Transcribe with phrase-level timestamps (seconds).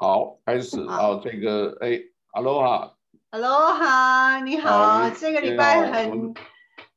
[0.00, 2.00] 好，开始啊，这个哎
[2.32, 2.96] 哈喽哈
[3.30, 6.32] 哈喽哈，你好，好这个礼拜很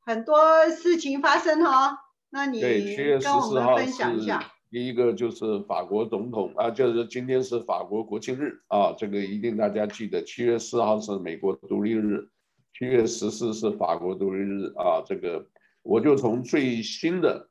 [0.06, 1.98] 很多事情发生哈，
[2.30, 4.50] 那你跟我们分享一下。
[4.70, 12.26] 第一个就是法国总统啊，就是今天是法国国庆日啊，这个一定大家记得，七月四号是美国独立日，
[12.72, 15.04] 七月十四是法国独立日啊。
[15.04, 15.46] 这个
[15.82, 17.50] 我就从最新的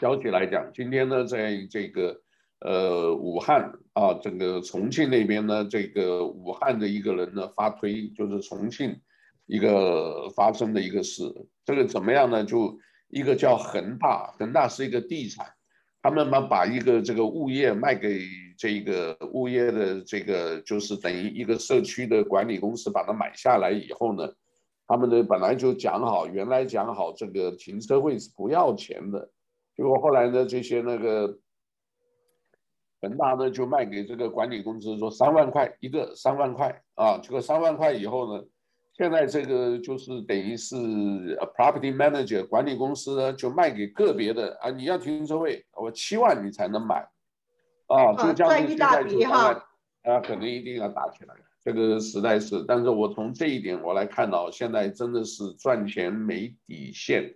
[0.00, 2.18] 消息来讲，今天呢，在这个
[2.60, 9.00] 呃武汉啊，整个重庆那边呢，这个武汉的一个人呢发推，就是重庆
[9.46, 11.22] 一个发生的一个事，
[11.64, 12.44] 这个怎么样呢？
[12.44, 15.46] 就一个叫恒大，恒大是一个地产。
[16.02, 18.20] 他们把把一个这个物业卖给
[18.58, 24.28] 这个物业的这个就是等于一个社区的管理公司把它买下来以后呢，
[24.86, 29.30] 他们的本来就讲好，原来讲好这个停车位是不要钱的，
[29.76, 31.38] 结果后来呢这些那个
[33.04, 38.42] 恒大呢就卖给这个管理公司说三万块一个三万块啊，这个三万块以后呢。
[38.96, 40.76] 现在这个就是等于是
[41.56, 47.04] property manager 管理公司呢，就卖给个别的啊，你要停车位，我七万你才能买，
[47.88, 57.34] 啊，就这样子现在就啊，可能一定要打起来，这个实在是，但是我从这一点我来看到，现在真的是赚钱没底线，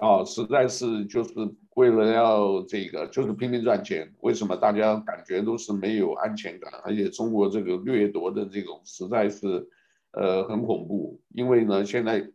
[0.00, 1.32] 啊，实在是就是
[1.76, 9.68] 为了要这个就是拼命赚钱，为什么大家感觉都是没有安全感，而且中国这个掠夺的这种实在是。
[10.12, 12.32] 呃，很恐怖，因为呢，现在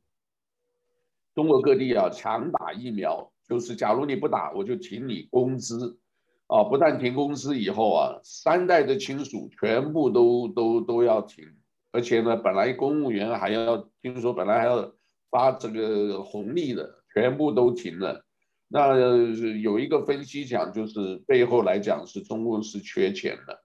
[1.33, 5.97] 中国各地啊强打疫苗，就是假如你不打，我就停你工资，
[6.45, 11.43] 啊，不但停工资以后啊，三代的亲属全部都都都要停，
[11.91, 14.93] 而且呢，本来公务员还要听说本来还要
[15.31, 18.25] 发这个红利的，全部都停了。
[18.67, 18.95] 那
[19.61, 23.63] 有一个分析讲，就是背后来讲是中国是缺钱的。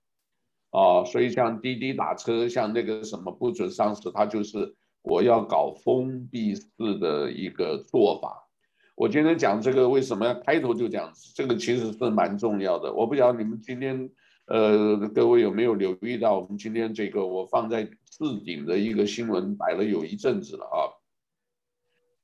[0.70, 6.64] 啊，所以像滴滴打车，像那个什么不准上市，它就是我要搞封闭式
[7.00, 8.46] 的一个做法。
[8.94, 12.92] 我今天讲这个为什么要开头就讲这个，其实是蛮重要的。
[12.92, 14.10] 我不晓得你们今天
[14.48, 20.76] 呃各位有没有留意到，我们今天这个我放在置顶的一个新闻摆了有一阵子了啊。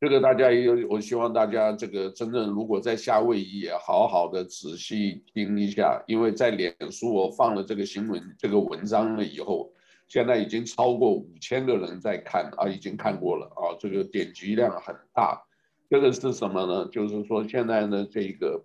[0.02, 9.72] 这个大家也有，我希望大家这个真正如果在夏威夷也好好的仔细听一下，因为在脸书我放了这个新闻这个文章了以后，
[10.08, 15.41] 现在已经超过五千个人在看啊，已经看过了啊，这个点击量很大。
[15.88, 16.88] 这个是什么呢？
[16.91, 18.64] 就是说现在呢这个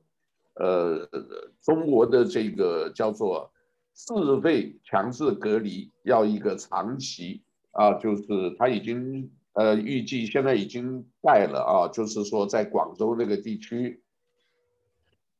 [0.56, 1.08] 呃
[1.62, 3.52] 中国的这个叫做
[3.94, 7.44] 自费强制隔离要一个长期
[7.74, 8.26] 啊，就是
[8.58, 9.30] 他已经。
[9.58, 14.04] 呃，预计现在已经盖了啊，就是说在广州那个地区，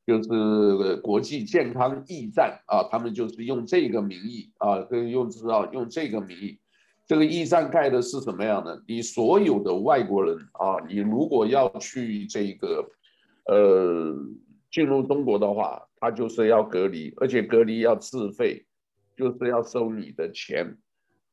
[0.04, 6.58] 就是国际健康驿站啊，他们就是用这个名义啊，跟用知道用这个名义，
[7.06, 8.82] 这个驿站盖的是什么样的？
[8.88, 12.90] 你所有的外国人啊，你如果要去这个
[13.46, 14.16] 呃
[14.72, 18.66] 进入中国的话，他就是要隔离，而且隔离要自费，
[19.16, 20.76] 就是要收你的钱。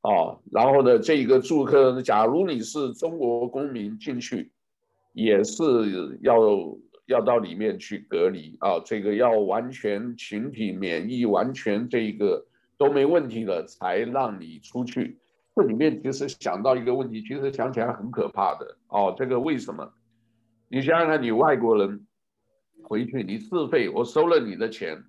[0.06, 4.52] 啊，然后呢，这一个住客，假如你是中国公民进去，
[5.14, 5.64] 也是
[6.22, 6.38] 要
[7.08, 12.46] 要到里面去隔离啊，这个要完全群体免疫，完全这个
[12.78, 15.18] 都没问题了，才让你出去。
[15.56, 19.92] 这里面其实想到一个问题，其实想起来很可怕的哦，这个为什么？
[20.68, 22.06] 你想想看，你外国人
[22.84, 25.04] 回去，你自费，我收了你的钱，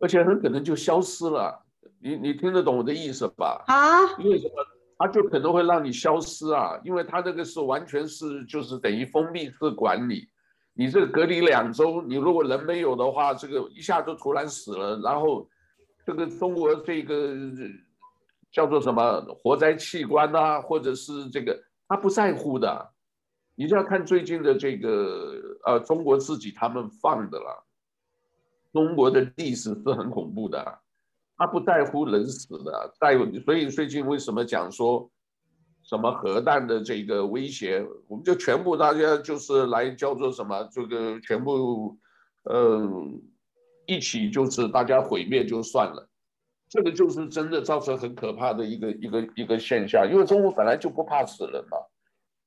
[0.00, 1.61] 而且很可能就消失了。
[2.02, 3.62] 你你听得懂我的意思吧？
[3.68, 4.00] 啊？
[4.18, 4.54] 因为什么？
[4.98, 10.28] 它就可能会让你消失啊，因为它这个是完全是就是等于封闭式管理。
[10.74, 15.48] 你这个隔离两周，你如果人没有的话，这个一下就突然死了，然后
[16.06, 17.34] 这个中国这个
[18.52, 22.90] 叫做什么活摘器官啊，或者是这个他不在乎的。
[23.54, 25.34] 你就要看最近的这个
[25.66, 27.64] 呃中国自己他们放的了，
[28.72, 30.78] 中国的历史是很恐怖的。
[31.42, 35.10] 他不在乎人死的，在所以最近为什么讲说
[35.82, 41.98] 什么核弹的这个威胁，我们就全部大家就是来叫做什么这个全部，
[42.44, 42.88] 呃，
[43.86, 46.08] 一起就是大家毁灭就算了，
[46.68, 51.76] 这个就是真的造成很可怕的一个一个一个现象，因为中国本来就不怕死人嘛，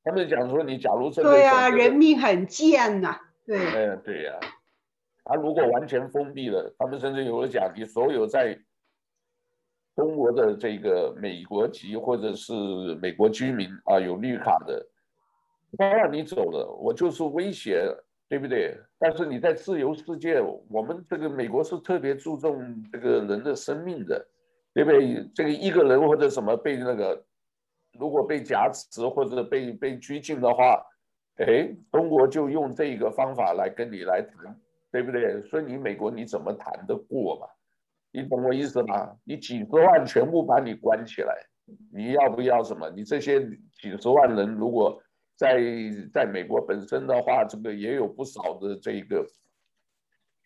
[0.06, 4.40] 他们讲说你假如这个对啊，人命很贱呐，对，哎对呀，
[5.26, 8.58] 他如果完全封闭了，他们甚至有的讲你所有在
[9.96, 12.54] 中国的这个美国籍或者是
[13.02, 14.86] 美国居民啊，有绿卡的，
[15.78, 17.86] 他让你走了，我就是威胁
[18.28, 18.78] 对不对？
[19.00, 24.28] 但是你在自由世界，我们这个美国是特别注重这个人的生命的，
[24.74, 25.26] 对不对？
[25.34, 27.24] 这个一个人或者什么被那个，
[27.98, 30.84] 如果被挟持或者被被拘禁的话，
[31.38, 34.60] 哎，中国就用这个方法来跟你来谈，
[34.92, 35.42] 对不对？
[35.44, 37.48] 所以你美国你怎么谈得过嘛？
[38.16, 39.16] 你懂我意思吗？
[39.24, 41.36] 你几十万全部把你关起来，
[41.94, 42.90] 你要不要什么？
[42.92, 43.46] 你这些
[43.82, 45.02] 几十万人如果。
[45.38, 45.62] 在
[46.14, 49.28] 在美国本身的话，这个也有不少的这个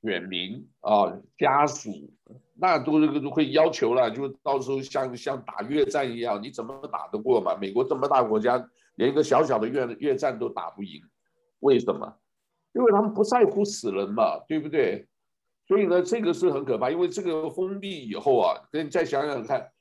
[0.02, 1.92] 选民啊家属，
[2.56, 7.56] 那都这个会要求了，就到时候像像打越战一样，你怎么打得过嘛？
[7.56, 11.00] 美国这么大国家，连一个小小的越越战都打不赢，
[11.60, 12.12] 为什么？
[12.74, 15.08] 因为他们不在乎死人嘛，对不对？
[15.70, 19.72] 所以呢，这个是很可怕，因为这个封闭以后啊，你再想想看，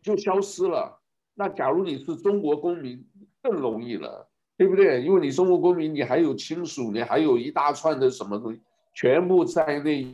[0.00, 1.02] 就消失了。
[1.34, 3.04] 那假如你是中国公民，
[3.42, 4.28] 更容易了。
[4.58, 5.02] 对不对？
[5.02, 8.60] 因为你中国公民，你还有亲属，你还有一大串的什么东西，
[8.94, 10.06] 全部在那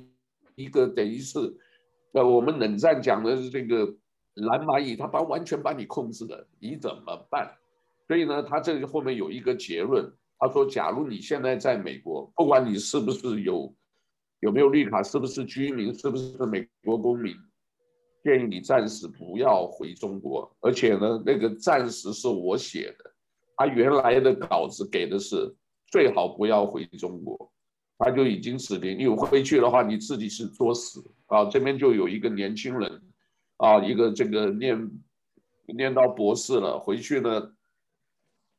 [0.55, 1.39] 一个等于是，
[2.13, 3.85] 呃，我们冷战讲的是这个
[4.35, 7.53] 蓝蚂蚁，他把完全把你控制了，你怎么办？
[8.07, 13.71] 所以呢，他这个后面有一个结论，他说，假如你现在在美国，不管你是不是有
[14.41, 17.35] 有没有绿卡，是不是居民，是不是美国公民，
[18.23, 23.13] 建议你暂时不要回中国，而且呢，那个暂时是我写的。
[23.57, 25.53] 他原来的稿子给的是
[25.91, 27.53] 最好不要回中国，
[27.99, 31.47] 他就已经指定，你回去的话你自己是作死啊。
[31.47, 33.03] 这边就有一个年轻人
[33.57, 34.91] 啊，一个这个念
[35.77, 37.53] 念到博士了，回去呢，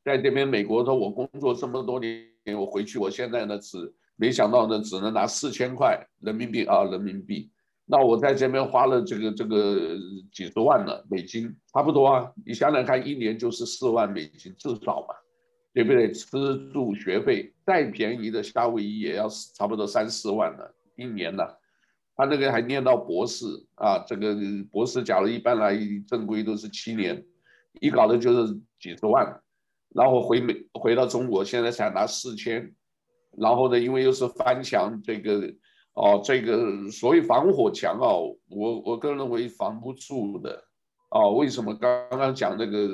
[0.04, 2.28] 在这边美国的我工作这么多年，
[2.58, 7.50] 我回去我现在呢只没想到呢只能拿四千块人民币啊人民币。
[7.86, 9.98] 那我在这边花了这个这个
[10.32, 12.32] 几十万了美金，差不多啊。
[12.46, 15.16] 你想想看，一年就是四万美金至少嘛，
[15.74, 16.12] 对不对？
[16.12, 16.30] 吃
[16.72, 21.44] 住学费，再便宜的夏威夷也要差不多三四万了，一年呢。
[22.16, 23.46] 他那个还念到博士
[23.76, 24.36] 啊，这个
[24.70, 25.76] 博士假如一般来
[26.06, 27.26] 正规都是七年，
[27.80, 29.42] 一搞的就是几十万，
[29.96, 32.72] 然后回美回到中国，现在才拿四千，
[33.40, 35.54] 然后呢，因为又是翻墙这个。
[35.96, 38.08] 哦，这个所谓防火墙啊，
[38.48, 40.64] 我我个人认为防不住的。
[41.10, 42.88] 哦，为什么刚刚讲那个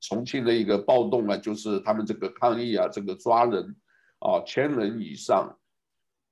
[0.00, 3.74] 重庆的一个暴动啊，就是他们这个抗议啊，这个抓人，
[4.20, 5.52] 啊，千人以上，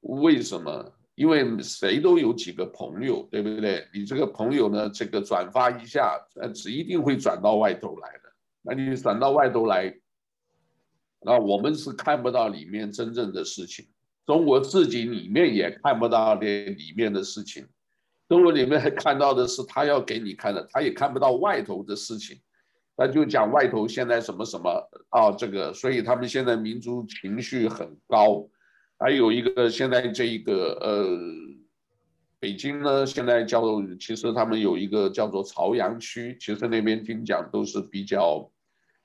[0.03, 0.93] 为什么？
[1.17, 3.85] 因为谁都有几个朋友，对不对？
[3.93, 8.33] 你这个朋友呢，这个转发一下，呃，是一定会转到外头来的。
[8.63, 9.93] 那你转到外头来，
[11.25, 13.87] 那我们是看不到里面真正的事情。
[14.25, 17.67] 中国自己里面也看不到那里面的事情，
[18.29, 22.41] 中国里面还 看到的是他要给你看的，他也看不到外头的事情，
[22.97, 28.49] 他就讲外头现在什么什么啊，这个，所以他们现在民族情绪很高，
[28.97, 31.19] 还有一个现在这一个呃，
[32.39, 38.49] 北京呢现在叫做，其实他们有一个叫做朝阳区，其实那边听讲都是比较。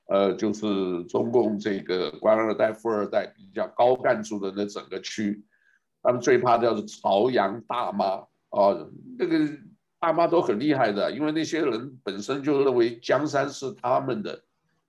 [0.07, 5.43] 呃，就是中共这个官二代、富二代比较高干住的那整个区，
[6.01, 8.05] 他们最怕的叫做朝阳大妈
[8.49, 8.87] 啊，
[9.19, 9.37] 那个
[9.99, 14.41] 大妈都很厉害的，因为那些人本身就认为江山是他们的，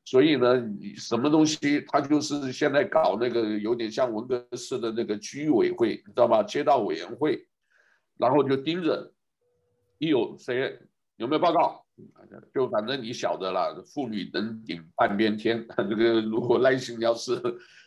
[0.05, 0.63] 所以呢，
[0.97, 6.45] 什么东西他就是现在搞那个有点像文革式的那个居委会，你知道吗？
[6.45, 7.45] 街道委员会，
[8.19, 9.13] 然后就盯着，
[9.99, 10.79] 一有谁
[11.17, 11.85] 有没有报告？
[12.55, 15.67] 就反正你晓得了，妇女能顶半边天。
[15.77, 17.41] 这个如果赖清德是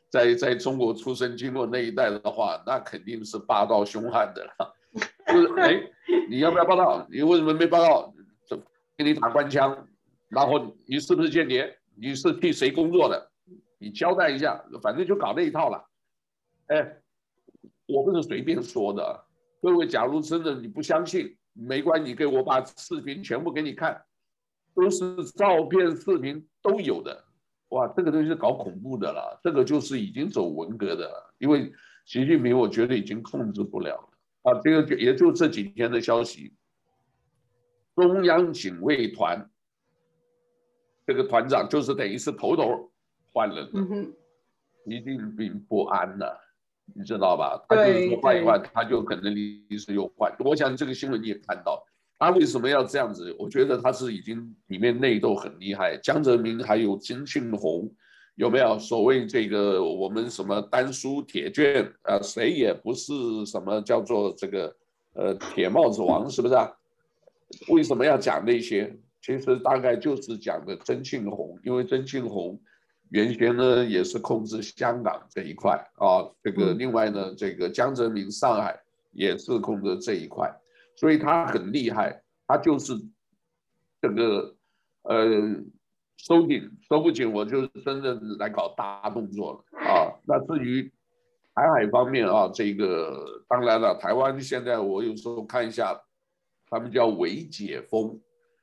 [0.09, 4.75] 在在中国出生经过那一代的话，那肯定是霸道凶悍的了。
[5.31, 5.81] 就是哎，
[6.29, 7.07] 你要不要报道？
[7.09, 8.13] 你为什么没报告？
[8.49, 8.57] 就
[8.97, 9.87] 给你打官腔。
[10.29, 11.77] 然后你是不是间谍？
[11.95, 13.31] 你是替谁工作的？
[13.77, 14.61] 你交代一下。
[14.81, 15.85] 反正就搞那一套了。
[16.67, 16.97] 哎，
[17.87, 19.25] 我不是随便说的。
[19.61, 21.37] 各位，假如真的你不相信。
[21.53, 24.01] 没关系，你给我把视频全部给你看，
[24.73, 27.23] 都是照片、视频都有的。
[27.69, 31.33] 哇，这个东西是搞恐怖的了，这个就是已经走文革的了。
[31.37, 31.71] 因为
[32.05, 34.51] 习近平，我觉得已经控制不了了。
[34.51, 36.53] 啊，这个就也就这几天的消息，
[37.95, 39.49] 中央警卫团
[41.05, 42.91] 这个团长就是等于是头头
[43.31, 43.71] 换人了，
[44.85, 46.39] 习近平不安了。
[46.95, 47.63] 你知道吧？
[47.67, 50.33] 他就是说换一换，他就可能临时又换。
[50.39, 51.83] 我想这个新闻你也看到，
[52.19, 53.35] 他为什么要这样子？
[53.39, 55.97] 我觉得他是已经里面内斗很厉害。
[55.97, 57.91] 江泽民还有曾庆红，
[58.35, 62.19] 有没有所谓这个我们什么丹书铁券啊？
[62.21, 63.13] 谁也不是
[63.45, 64.75] 什么叫做这个
[65.13, 66.69] 呃铁帽子王，是不是啊？
[67.69, 68.95] 为什么要讲那些？
[69.21, 72.59] 其实大概就是讲的曾庆红，因为曾庆红。
[73.11, 78.79] 原先呢也是控制香港这一块啊，这个另外呢，这个江泽民上海
[79.11, 80.49] 也是控制这一块，
[80.95, 82.93] 所以他很厉害，他就是
[84.01, 84.55] 这个
[85.03, 85.25] 呃
[86.15, 90.15] 收紧收不紧，我就真正来搞大动作了啊。
[90.25, 90.89] 那至于
[91.53, 96.01] 台海方面啊，这个当然了，台湾现在我有时候看一下，
[96.69, 98.17] 他们叫伪解封。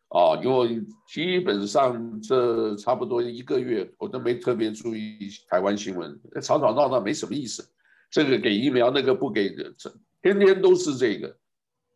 [0.09, 7.63] 啊，因为基本上这差不多一个月，我都没特别注意台湾新闻，吵吵闹闹没什么意思。
[8.11, 11.37] 这个给疫苗，那个不给的，这天天都是这个，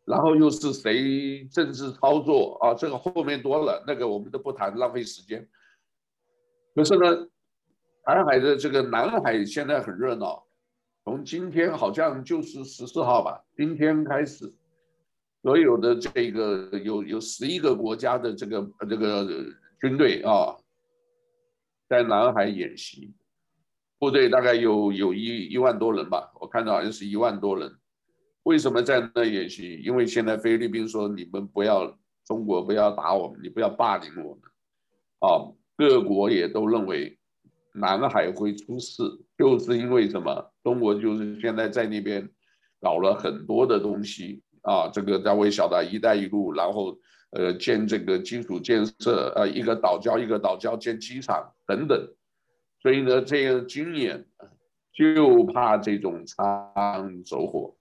[0.04, 2.74] 然后又是谁政治操作啊？
[2.74, 5.48] 这个后面多了，那个我们都不谈，浪费时间。
[6.74, 7.26] 可是呢，
[8.04, 10.44] 台海的这个南海现在很热闹，
[11.02, 14.52] 从今天好像就是十四号吧，今天开始。
[15.42, 19.26] 所有的这个有有十一个国家的这个这个
[19.80, 20.56] 军队啊，
[21.88, 23.12] 在南海演习，
[23.98, 27.70] 部队大概有有一一万多人吧，我看到好像是一万多人。
[28.44, 29.80] 为什么在那演习？
[29.84, 34.42] 因为现在菲律宾说你们不要中国不要打我们，你不要霸凌我们，
[35.18, 37.18] 啊，各国也都认为
[37.74, 39.02] 南海会出事，
[39.36, 40.52] 就是因为什么？
[40.62, 42.30] 中国就是现在在那边
[42.80, 44.40] 搞了很多的东西。
[44.62, 46.96] 啊，这个在微小的“一带一路”，然后
[47.30, 52.08] 呃建这个基础建设，呃一个岛礁一个岛礁建机场等等，
[52.80, 54.24] 所以呢，这个今年
[54.92, 57.74] 就怕这种擦枪走火。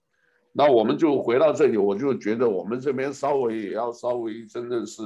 [0.52, 5.02] 那我们就回到这里，我就觉得我们这边稍微也要稍微真的是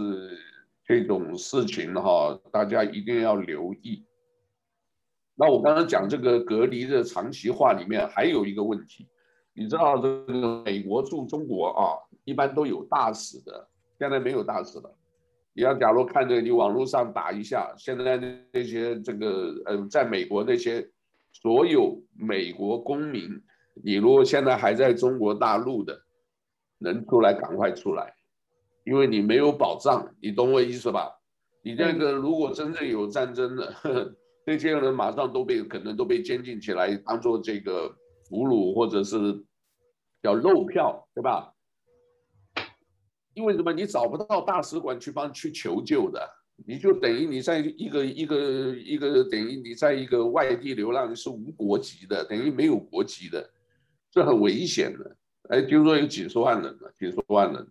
[0.85, 4.05] 这种事情哈，大家一定要留意。
[5.35, 9.07] 那我刚刚讲这个隔离的长期化里面还有一个问题。
[9.59, 13.67] 你知道这个美国驻中国啊，一般都有大使的，
[13.99, 14.95] 现在没有大使了。
[15.55, 18.19] 你要假如看着你网络上打一下，现在
[18.53, 20.87] 那些这个呃，在美国那些
[21.33, 23.31] 所有美国公民，
[23.83, 25.99] 你如果现在还在中国大陆的，
[26.77, 28.13] 能出来赶快出来，
[28.85, 31.11] 因为你没有保障，你懂我意思吧？
[31.63, 37.97] 你这个如果真正有战争了，呵呵，这些人马上都被可能都被监禁起来，当做这个。
[38.29, 39.45] 俘虏或者是
[40.23, 41.53] 叫漏票，对吧？
[43.35, 43.73] 因为什么？
[43.73, 46.27] 你找不到大使馆去帮去求救的，
[46.67, 53.49] 你就等于你在一个一个一个等于你在一个外地流浪是无国籍的，等于没有国籍的，
[54.11, 55.17] 这很危险的。
[55.51, 57.69] 哎，听说有几十万人呢，几十万人。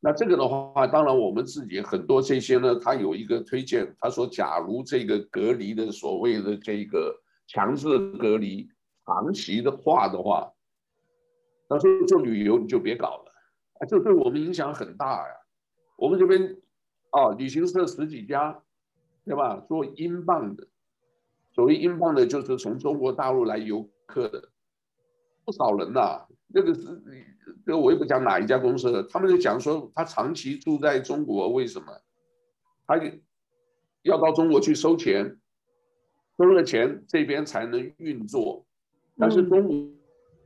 [0.00, 8.68] 那这个的话，当然我们自己很多这些呢，他有一个推荐，他说，假如这个隔离的所谓的这个强制隔离。
[9.06, 10.52] 长期的话的话，
[11.70, 13.32] 那说做旅游你就别搞了，
[13.78, 15.34] 啊，这对我们影响很大呀。
[15.96, 16.60] 我们这边
[17.10, 18.60] 啊，旅行社十几家，
[19.24, 19.64] 对吧？
[19.68, 20.66] 做英镑的，
[21.52, 24.50] 所谓英镑的，就是从中国大陆来游客的，
[25.44, 27.02] 不少人呐、那个是，
[27.64, 31.86] 这我也不讲哪一家公司的，他们就讲说，他长期住在中国，为什么？
[32.86, 33.00] 他
[34.02, 35.40] 要到中国去收钱，
[36.36, 38.65] 收了钱这边才能运作。
[39.18, 39.92] 但是中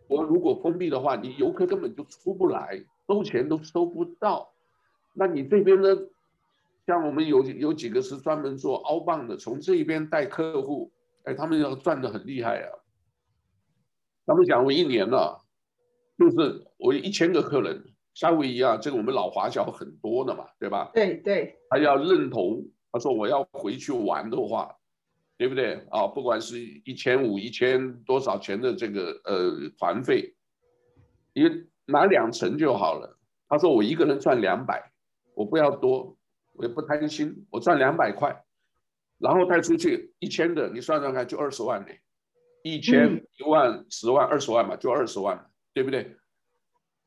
[0.06, 4.52] 国如果封闭的话，你游客根本就出不来，收钱都收不到。
[5.12, 5.88] 那你这边呢？
[6.86, 10.90] 像我们有有几个是专门做 outbound 的，从这边带客户，
[11.24, 12.68] 哎，他们要赚的很厉害啊。
[14.26, 15.44] 他们讲我一年了，
[16.18, 17.84] 就是我一千个客人，
[18.14, 20.90] 夏威夷啊，这个我们老华侨很多的嘛，对吧？
[20.92, 21.56] 对对。
[21.68, 24.74] 他要认同，他说我要回去玩的话。
[25.40, 26.06] 对不对啊？
[26.06, 30.34] 不管是一千五、一千多少钱的这个呃团费，
[31.32, 31.44] 你
[31.86, 33.18] 拿两成就好了。
[33.48, 34.92] 他说我一个人赚两百，
[35.32, 36.14] 我不要多，
[36.52, 38.44] 我也不贪心，我赚两百块，
[39.16, 41.88] 然后带出去一千的，你算算看，就二十万呢。
[42.62, 46.18] 一千、一万、十万、二十万嘛，就二十万，对不对？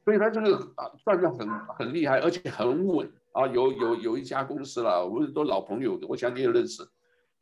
[0.04, 1.48] 所以他这个啊赚的很
[1.78, 3.46] 很厉害，而且很稳啊。
[3.46, 6.82] 有有有一家公司了，我们都老朋友的，我想你也认识。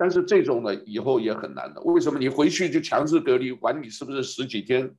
[0.01, 1.81] 但是这种呢，以后也很难的。
[1.81, 4.91] 为什么你回去就强制隔离，管你是不是十几天？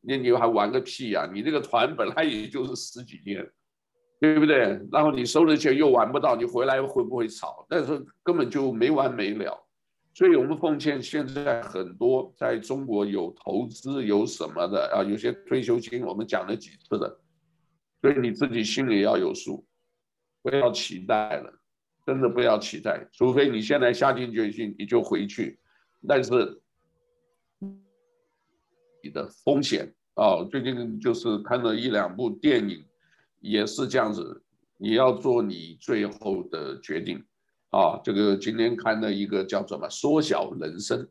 [0.00, 1.30] 你你还玩个屁呀、啊！
[1.32, 3.48] 你这个团本来也就是十几天，
[4.20, 4.80] 对不对？
[4.90, 7.64] 然后你收了钱又玩不到，你回来会不会吵？
[7.70, 9.56] 但是根本就没完没了。
[10.12, 17.20] 所以我们奉劝现在很多在中国有投资有什么的啊，有些退休金我们讲了几次的，
[18.00, 19.64] 所以你自己心里要有数，
[20.42, 21.61] 不要期待了。
[22.04, 25.58] 真的不要期待，除非你现在下定决心，你就回去。
[26.06, 26.60] 但是
[29.02, 32.84] 你的风险啊，最近就是看了一两部电影，
[33.40, 34.42] 也是这样子。
[34.78, 37.24] 你要做你最后的决定
[37.70, 41.08] 啊，这个今天看的一个叫什么“缩小人生”，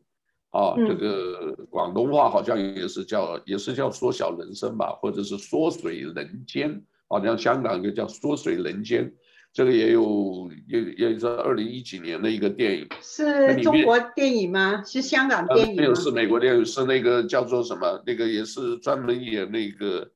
[0.52, 9.10] 啊，这个广东话好像也是叫也是叫“缩小人生”吧，或者是“缩水人间”，好像香港就叫“缩水人间”。
[9.52, 14.82] 这个也有也也是二零一几年的一个电影，是中国电影吗？
[14.82, 15.82] 是香港电影吗？
[15.82, 18.02] 没有，是美国电影，是那个叫做什么？
[18.06, 20.10] 那个也是专门演那个，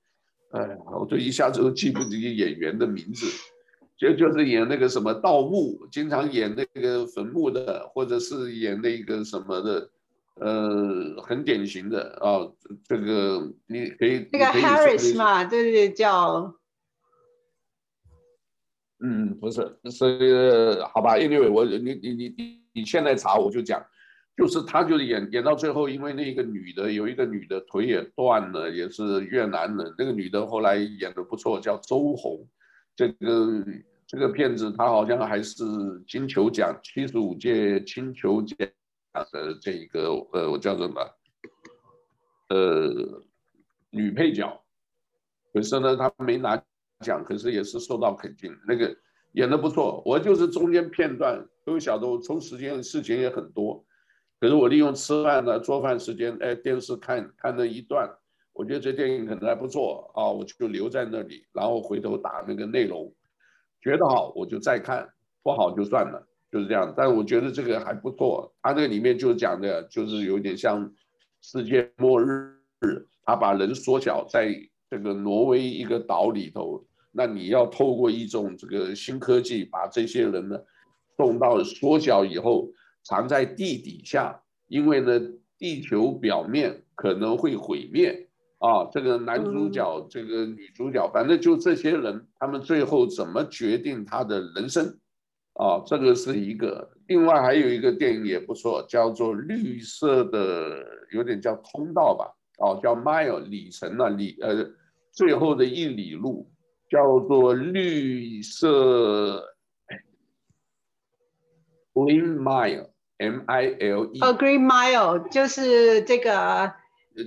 [0.53, 3.27] 哎，我就一下子都记不起演员的名字，
[3.99, 9.91] 就就是演那个什么盗墓，经常演那个坟墓的，或者是演那个什么的，
[10.41, 12.41] 呃，很典型的啊，
[12.89, 16.55] 这个你可以那个 Harris 嘛，对对对，叫。
[19.01, 23.85] 嗯，不是，是好吧？Anyway，我你你你你你现在查我就讲，
[24.35, 32.49] 就是他就是演演到最后，因为那个女的有一个女的腿也断了，也是越南人，那个女的后来演的不错，叫周红。
[32.95, 33.65] 这个
[34.07, 35.63] 这个片子她好像还是
[36.09, 38.57] 金球奖七十五届金球奖
[39.13, 41.03] 的这一个呃，我叫什么？
[42.49, 43.23] 呃，
[43.91, 44.59] 女配角。
[45.53, 46.63] 可是呢，她没拿。
[47.01, 48.95] 讲，可是也是受到肯定，那个
[49.33, 50.03] 演得不错。
[50.07, 53.85] 我就是中间片段，都晓得我抽时间事情也很多，
[54.41, 58.11] 可是我利用吃饭的做饭时间，哎，电视看看了一段，
[58.53, 63.13] 我觉得这电影可能还不错啊，我就留在那里，然后回头打那个内容，
[63.83, 65.07] 觉得好我就再看，
[65.43, 66.95] 不好就算了，就是这样。
[66.97, 70.91] 但我觉得这个还不错，他那个里面就讲的，就是有点像
[71.43, 72.57] 世界末日，
[73.23, 74.49] 他把人缩小在。
[74.97, 80.59] 这个挪威一个岛里头，那你要透过一种这个新科技，把这些人呢
[81.19, 82.71] 送到缩小以后，
[83.03, 85.21] 藏在地底下，因为呢
[85.59, 88.27] 地球表面可能会毁灭
[88.59, 88.89] 啊。
[88.91, 94.99] 这个男主角，这个女主角，反正就这些人，他们最后怎么决定他的人生
[95.53, 95.83] 啊？
[95.87, 96.91] 这个是一个。
[97.09, 102.33] 另外还有一个电影也不错，叫做《绿色的》，有点叫通道吧。
[102.59, 104.65] 哦，叫 mile 里程啊，里呃，
[105.17, 106.49] 最后的一里路
[106.91, 109.43] 叫做绿色
[111.95, 114.21] ，Green Mile，M I L E。
[114.21, 116.75] 哦，Green Mile 就是这个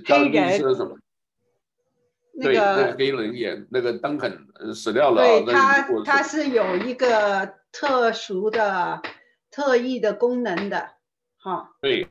[0.06, 0.32] 黑人。
[0.32, 0.96] 叫绿色什么？
[2.32, 5.20] 那个、对，那个黑人演那个邓肯死掉了。
[5.20, 9.02] 对他，他是有一个特殊的、
[9.50, 10.92] 特异的功能的，
[11.38, 11.72] 哈。
[11.82, 12.08] 对。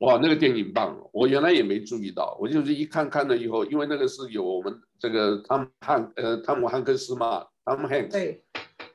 [0.00, 0.98] 哇，那个电影棒！
[1.12, 8.44] 我原来也没注意到，我就是一看看了以后，因为那个是有我们这个汤姆汉呃汤姆汉克斯嘛，汤姆汉克，对，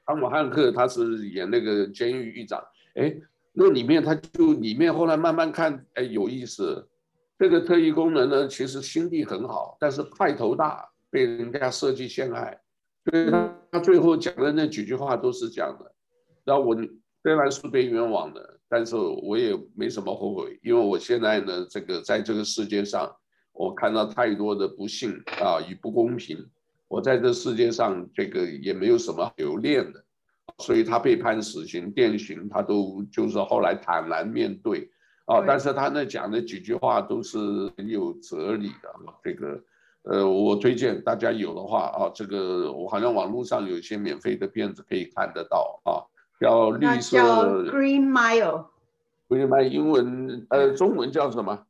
[0.06, 2.64] 汤姆汉克他是演那个监狱狱长，
[2.94, 3.14] 哎，
[3.54, 6.88] 那里面他就里面后来慢慢看，哎，有意思，
[7.40, 12.62] 这个特异功能呢，其实心地很好，但是派头大，被人家设计陷害，
[13.06, 15.92] 所以他他最后讲的那几句话都是讲的，
[16.44, 16.76] 然后我
[17.24, 18.52] 虽然是被冤枉的。
[18.68, 23.16] 但是我也没什么后悔，因为我现在呢，这个在这个世界上，
[23.56, 26.46] 我看到太多的不幸啊与不公平，
[26.90, 30.04] 我在这世界上这个也没有什么留恋的，
[30.60, 34.90] 所以他被判死刑、电刑，他都就是后来坦然面对
[35.26, 35.42] 啊。
[35.48, 37.40] 但是他那讲的几句话都是
[37.78, 39.64] 很有哲理的，这个
[40.04, 46.04] 呃，我推荐大家有的话啊，这个我好像网络上有一些免费的片子可以看得到啊。
[46.42, 51.66] 叫绿色叫 Green Mile，Green Mile 英文呃中文叫什么？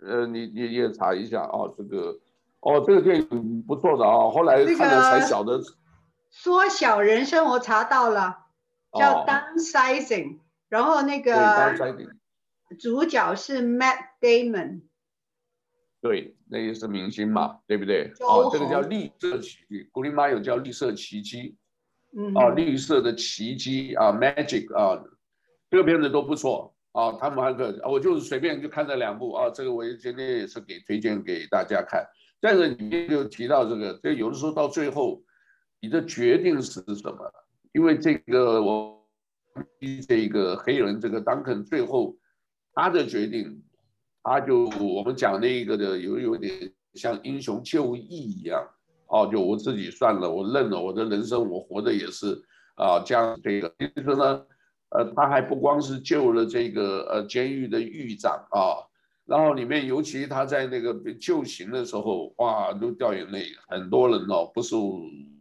[0.00, 2.18] 呃，你你也查一下啊，这个
[2.60, 5.60] 哦，这个电影不错的啊，后来看了才晓得。
[6.30, 8.46] 缩小人生，我查到了，
[8.92, 11.74] 叫 Downsizing，、哦、然后那个
[12.78, 14.82] 主角是 Matt Damon。
[16.02, 18.12] 对，那也是明星嘛，对不对？
[18.20, 21.56] 哦，这个叫绿色奇迹，Green Mile 叫绿色奇迹。
[22.18, 25.02] 嗯啊，绿色的奇迹啊，Magic 啊，
[25.70, 27.12] 这个片子都不错啊。
[27.20, 29.50] 汤姆汉克，我就是随便就看这两部啊。
[29.50, 32.04] 这个我今天也是给推荐给大家看。
[32.40, 35.22] 但是里面就提到这个，这有的时候到最后，
[35.80, 37.32] 你的决定是什么？
[37.72, 39.06] 因为这个我
[40.08, 42.16] 这个黑人这个 Duncan 最后
[42.72, 43.62] 他的决定，
[44.22, 48.66] 他就我们讲那个的有有点像英雄就义一样。
[49.08, 52.42] 哦，就我自己算了，我认了，我的人生我活的也是
[52.74, 54.44] 啊，这样这个，其实呢，
[54.90, 58.82] 呃，他还不光是救了这个呃监狱的狱长啊，
[59.24, 65.00] 然后里面尤其他在那个被救刑的时候，哇，都掉眼泪，很多人哦，不是我，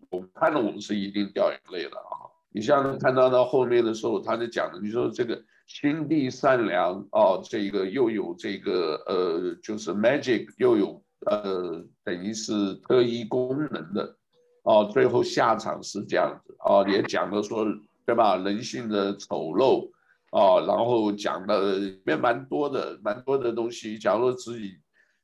[0.09, 2.29] 我看了我们是一定掉眼泪了啊。
[2.51, 11.01] 你像看到到后面的时候，他就讲的，你说这个心地善良哦，这个又有这个呃，就是 magic 又有。
[11.27, 14.15] 呃，等于是特异功能的，
[14.61, 17.65] 哦，最后下场是这样子，哦，也讲了说
[18.05, 18.37] 对吧？
[18.37, 19.89] 人性的丑陋
[20.29, 23.97] 啊，然后讲的里面蛮多的，蛮多的东西。
[23.97, 24.77] 假如自己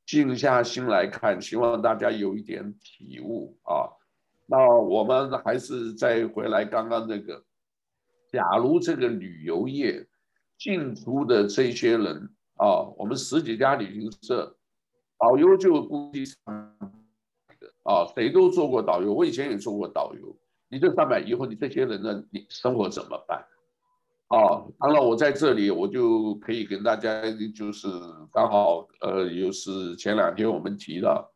[0.05, 3.85] 静下心来看，希望大家有一点体悟啊。
[4.47, 7.43] 那我们还是再回来刚刚那个，
[8.31, 10.07] 假如这个旅游业
[10.57, 14.57] 进出的这些人啊，我们十几家旅行社，
[15.19, 16.23] 导游就估计
[17.83, 20.35] 啊，谁都做过导游，我以前也做过导游。
[20.71, 23.45] 你这三百以后，你这些人呢，你生活怎么办？
[24.29, 27.21] 哦，当然我在这里，我就可以跟大家，
[27.53, 27.89] 就是
[28.31, 31.29] 刚好呃，又是前两天我们提到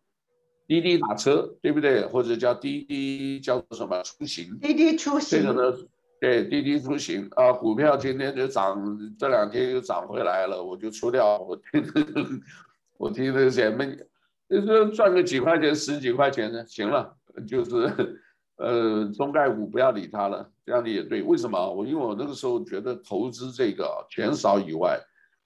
[0.66, 2.06] 滴滴打车，对不对？
[2.06, 4.58] 或者叫滴滴叫做什么出行？
[4.60, 5.42] 滴滴出行。
[5.42, 5.78] 这个呢，
[6.22, 11.38] 对，滴滴出行啊，股票今天就涨，这两天又涨回来了，我就出掉。
[11.40, 11.84] 我听，
[12.98, 14.08] 我听那前面。
[14.48, 17.18] 就是赚个几块钱、十几块钱的，行了，
[17.48, 18.22] 就是，
[18.58, 21.22] 呃，中概股不要理它了，这样的也对。
[21.22, 21.72] 为什么？
[21.72, 25.00] 我因为我那个时候觉得投资这个钱少以外，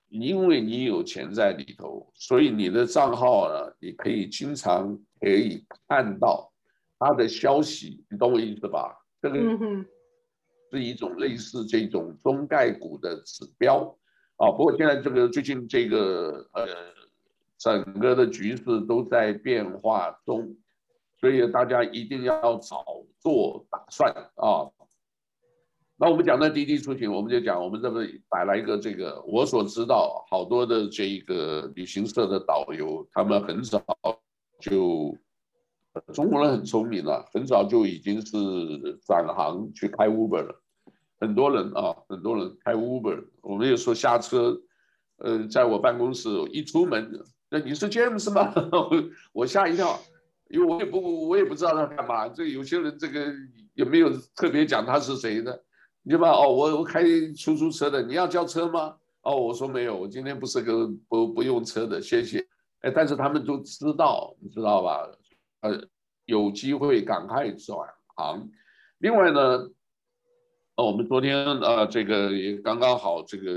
[0.09, 6.51] 因为你有钱在里头，所以你的账号呢，你可以经常可以看到
[6.97, 8.95] 它的消息，你懂我意思吧？
[9.21, 9.37] 这个
[10.71, 13.97] 是一种类似这种中概股的指标
[14.37, 14.51] 啊。
[14.51, 16.67] 不过现在这个最近这个呃。
[17.61, 20.55] 整个的局势都在变化中，
[21.19, 22.83] 所以大家一定要早
[23.19, 24.69] 做打算啊。
[25.97, 33.83] 那我们讲到滴滴出行，我们就讲我们这边摆了一个这个，我所知道好多的这个旅行社的导游，他们很早
[34.61, 35.13] 就，
[36.13, 40.61] 中国人很聪明了，很早就已经是转行去开 Uber 了。
[41.19, 44.57] 很多人啊，很多人开 Uber，我们有时候下车，
[45.17, 47.11] 呃，在我办公室一出门。
[47.49, 48.53] 那你是 James 吗？
[49.33, 49.99] 我吓一跳，
[50.49, 52.27] 因为我也不我也不知道他干嘛。
[52.27, 53.33] 这有些人这个
[53.73, 55.63] 有没有特别讲他是谁的？
[56.03, 58.95] 你吧哦，我我开出租车的，你要叫车吗？
[59.21, 62.45] 哦，我说没有，我今天不是个不不用车的，谢谢。
[62.81, 65.07] 哎，但是他们都知道，你知道吧？
[65.61, 65.81] 呃，
[66.25, 68.49] 有机会赶快转行。
[68.99, 69.69] 另外呢，
[70.75, 73.51] 哦，我们昨天啊，这个也刚刚好，这个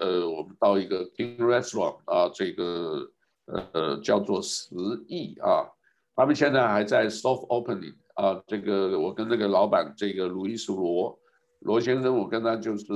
[0.00, 3.10] 呃，我们到一个 King Restaurant 啊，这个。
[3.46, 4.74] 呃，叫做十
[5.06, 5.68] 亿啊，
[6.16, 8.42] 他们现在还在 soft opening 啊。
[8.46, 11.18] 这个我跟那个老板，这个路易斯罗
[11.60, 12.86] 罗先生，我跟他就是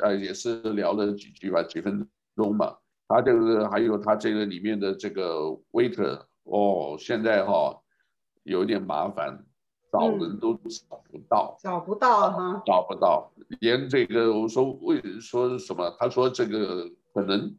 [0.00, 2.76] 呃，也是聊了几句吧，几分钟嘛。
[3.08, 5.40] 他这个还有他这个里面的这个
[5.72, 7.80] waiter 哦，现在哈、哦、
[8.44, 9.44] 有点麻烦，
[9.92, 15.94] 找人都找不到，嗯、找不到哈，找不到，连这个我说为说什么？
[15.98, 17.54] 他说这个可能。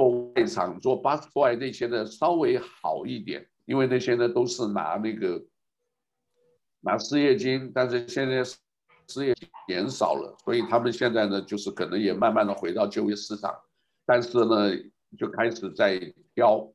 [0.00, 5.44] 外场做 busboy 那些的稍微好一点，因为那些呢都是拿那个
[6.80, 8.42] 拿失业金，但是现在
[9.06, 9.36] 失业
[9.68, 13.54] 减少了，所以他们现在呢就是可能也慢慢的回到就业市场，
[14.06, 14.74] 但是呢
[15.18, 16.00] 就开始在
[16.34, 16.66] 挑。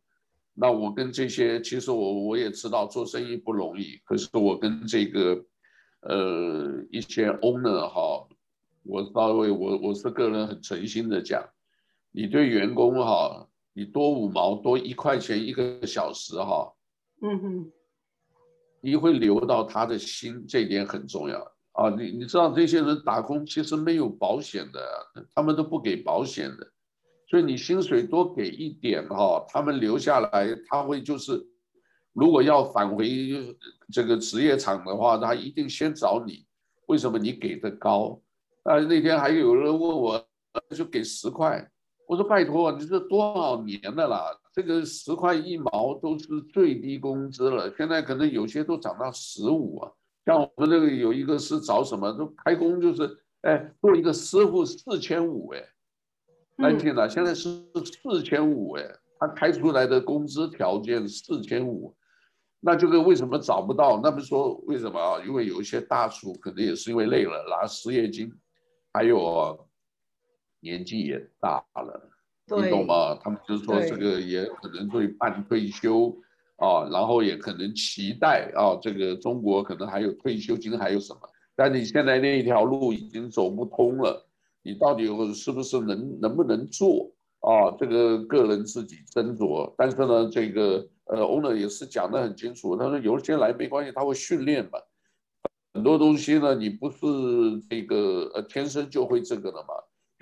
[0.54, 5.44] 那我跟这些其实我我也知道做生意不容易，可是我跟这个
[6.02, 8.28] 呃一些 owner 哈，
[8.84, 11.44] 我稍微我我是个人很诚心的讲。
[12.12, 16.72] 你对员工哈，你多五毛多一块钱一个小时哈，
[17.26, 17.72] 嗯哼，
[18.82, 21.40] 你会留到他的心，这一点很重要
[21.72, 21.90] 啊。
[21.90, 24.82] 你你知道这些人打工其实没有保险的，
[25.34, 26.70] 他们都不给保险的，
[27.30, 31.42] 所以你薪水多给一点哈，他们留下来，他会就是，
[32.12, 33.08] 如果要返回
[33.90, 36.46] 这个职业场的话，他一定先找你，
[36.88, 38.22] 为什么你给的高？
[38.64, 40.28] 啊，那天还有人问我，
[40.76, 41.72] 就给十块。
[42.06, 44.38] 我说拜托，你这多少年的了？
[44.54, 49.92] 这个十块一毛都是最低工资了，现在可能有些都涨到十五啊。
[50.26, 55.64] 像我们那个有一个是找什么，都开工就是，哎，做一个师傅四千五，哎，
[56.58, 57.50] 来听了，现在是
[57.84, 58.84] 四千五，哎，
[59.20, 61.96] 他开出来的工资条件四千五，
[62.60, 64.00] 那就是为什么找不到？
[64.02, 65.22] 那么说为什么啊？
[65.26, 68.32] 因为有一些大厨可能也是因为累了拿失业金，
[68.94, 69.68] 还有。
[70.66, 72.10] 年纪也大了，
[72.46, 73.16] 你懂吗？
[73.22, 76.16] 他们就是说这个也可能会半退休
[76.58, 81.20] 啊，然后也可能期待啊，这个中国可能还有退休金，还有什么？
[81.56, 84.28] 但你现在那一条路已经走不通了，
[84.62, 87.72] 你到底是不是能能不能做啊？
[87.78, 89.74] 这个个人自己斟酌。
[89.78, 94.80] 但是呢，这个呃，owner 也是讲得很清楚，他说有些来没关系，他会训练嘛。
[95.74, 96.98] 很多东西呢，你不是
[97.70, 99.74] 这个呃天生就会这个的嘛。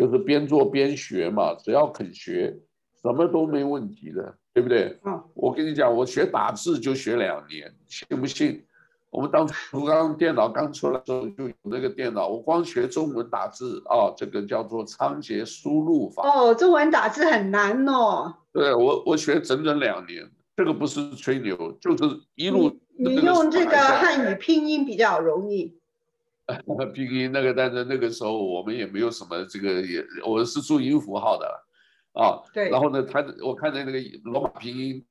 [0.02, 2.58] 就是边做边学嘛，只要肯学，
[3.04, 4.98] 什么都没问题的，对不对？
[5.06, 8.66] 嗯，我跟你讲，我学打字就学两年，信不信？
[9.12, 16.28] 我们当初刚电脑刚出来的时候就有那个电脑，我光学中文打字啊，这个叫做仓颉输入法。
[16.28, 18.34] 哦，中文打字很难哦。
[18.52, 22.76] 对，我我学整整两年，这个不是吹牛，就是一路。
[22.98, 25.80] 你用这个汉语拼音比较容易。
[26.94, 31.48] 拼音那个，但是那个时候我们也没有什么这个也，我是注音符号的
[32.14, 32.40] 啊。
[32.54, 32.70] 对。
[32.70, 35.06] 然后呢，他我看见那个罗马拼音。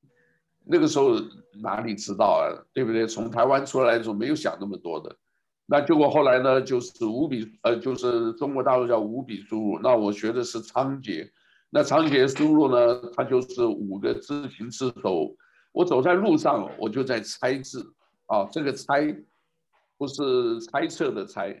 [0.63, 1.15] 那个时候
[1.63, 3.07] 哪里知道啊，对不对？
[3.07, 5.13] 从台湾出来的时候没有想那么多的，
[5.65, 11.27] 那结果后来呢，就是五笔，呃，就是中国大陆叫五笔输入，那我学的是仓颉，
[11.71, 15.35] 那仓颉输入呢，它就是五个字形字首，
[15.71, 17.83] 我走在路上我就在猜字
[18.27, 19.11] 啊，这个猜
[20.01, 21.53] 不是猜测的猜，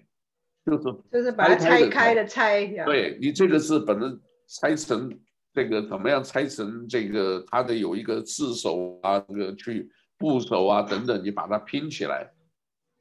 [0.65, 5.15] 就是就是把它拆开的拆，对你这个字本身拆成。
[5.53, 7.43] 这个怎么样拆成这个？
[7.51, 12.25] 它的有一个字首啊，这个去部首啊等等，你把它拼起来，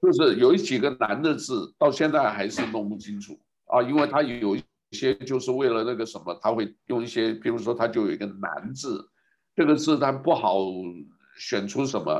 [0.02, 9.08] 就是有几个难的字，到现在还是弄不清楚啊，因为它有一些就是为了那个什么，他会用一些，比如说它就有一个难字，
[9.54, 10.58] 这个字它不好
[11.38, 12.10] 选出什么，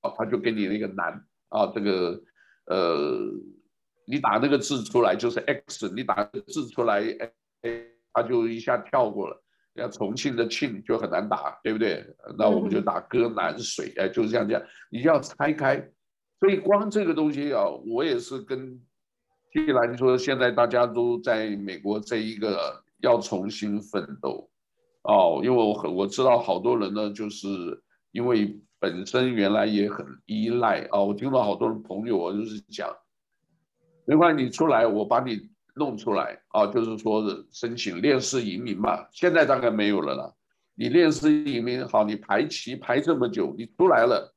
[0.00, 2.20] 啊，他就给你那个难啊，这个
[2.68, 3.18] 呃，
[4.06, 7.02] 你打那个字出来就是 X，你打个字出来，
[7.62, 9.42] 哎，他就一下跳过了。
[9.74, 12.04] 像重庆的庆就很难打，对不对？
[12.36, 14.60] 那我们就打歌南水，哎，就是这样讲。
[14.90, 15.76] 你要拆开，
[16.40, 18.80] 所以光这个东西啊，我也是跟
[19.52, 24.50] 既然说现在大家都在美国这一个要重新奋斗
[25.02, 27.46] 哦，因为我很我知道好多人呢，就是
[28.10, 32.88] 因为本身原来也很依赖啊，我听到好多朋友啊，就是讲，
[34.04, 35.50] 没关系，你出来，我把你。
[35.78, 40.34] 弄出来啊，就是说申请烈士移民嘛，现在大概没有了啦。
[40.74, 44.34] 你烈士移民好，你排期排这么久，你出来了，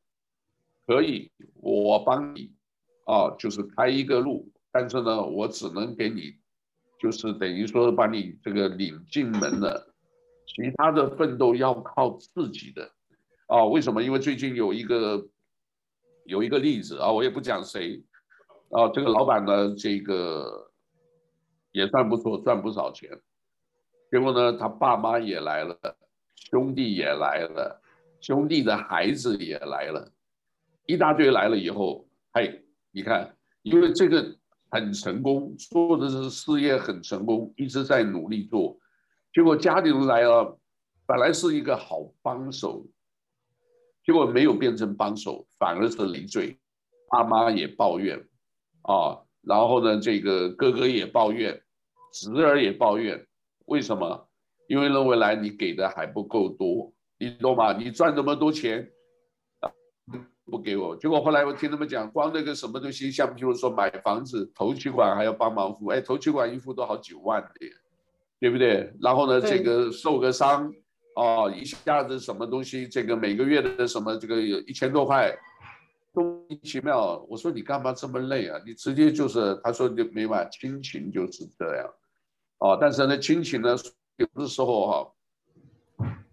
[0.85, 2.53] 可以，我帮你
[3.07, 6.35] 啊，就是开一个路，但是呢，我只能给你，
[6.99, 9.95] 就是等于说把你这个领进门了，
[10.45, 12.87] 其他的奋斗要靠自己的
[13.51, 13.65] 啊。
[13.65, 14.01] 为什么？
[14.01, 15.27] 因为最近有一个
[16.23, 18.01] 有一个例子啊，我也不讲谁
[18.71, 20.67] 啊，这个老板呢，这个。
[21.73, 23.09] 也算不错，赚不少钱。
[24.11, 25.73] 结果呢，他爸妈也来了，
[26.35, 27.81] 兄弟也来了，
[28.19, 30.11] 兄弟的孩子也来了，
[30.85, 32.61] 一大堆来了以后，嘿，
[32.91, 34.35] 你看，因为这个
[34.69, 38.77] 很成功，做的是事业很成功，一直在努力做。
[39.33, 40.59] 结果家里人来了，
[41.05, 42.85] 本来是一个好帮手，
[44.03, 46.57] 结果没有变成帮手，反而是累赘，
[47.09, 48.17] 爸妈也抱怨
[48.83, 49.19] 啊。
[49.41, 51.61] 然后呢，这个哥哥也抱怨，
[52.13, 53.25] 侄儿也抱怨，
[53.65, 54.27] 为什么？
[54.67, 57.73] 因为认为来你给的还不够多，你懂吗？
[57.73, 58.89] 你赚这么多钱，
[60.45, 60.95] 不给我。
[60.95, 67.49] 结果后来我听他们讲，光那个什么东西，像比如说买房子，头期款还要帮忙付，哎，头期款一付都好几万的，
[68.39, 68.93] 对不对？
[69.01, 70.73] 然后呢，这个受个伤，
[71.15, 75.35] 哦，一下子什么东西，这个每个月的什么这个有一千多块。
[76.13, 78.59] 莫名其妙，我说你干嘛这么累啊？
[78.65, 81.89] 你直接就是，他说就没办法，亲情就是这样，
[82.57, 83.75] 哦，但是呢，亲情呢，
[84.17, 85.11] 有的时候哈、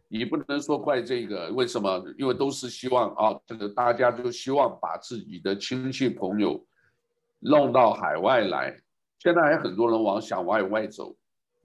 [0.08, 2.04] 你不能说怪这个，为什么？
[2.18, 6.66] 因为都是希望啊，这个大家就希望把自己的亲戚朋友
[7.38, 8.76] 弄到海外来。
[9.20, 11.14] 现在还很多人往想往外走，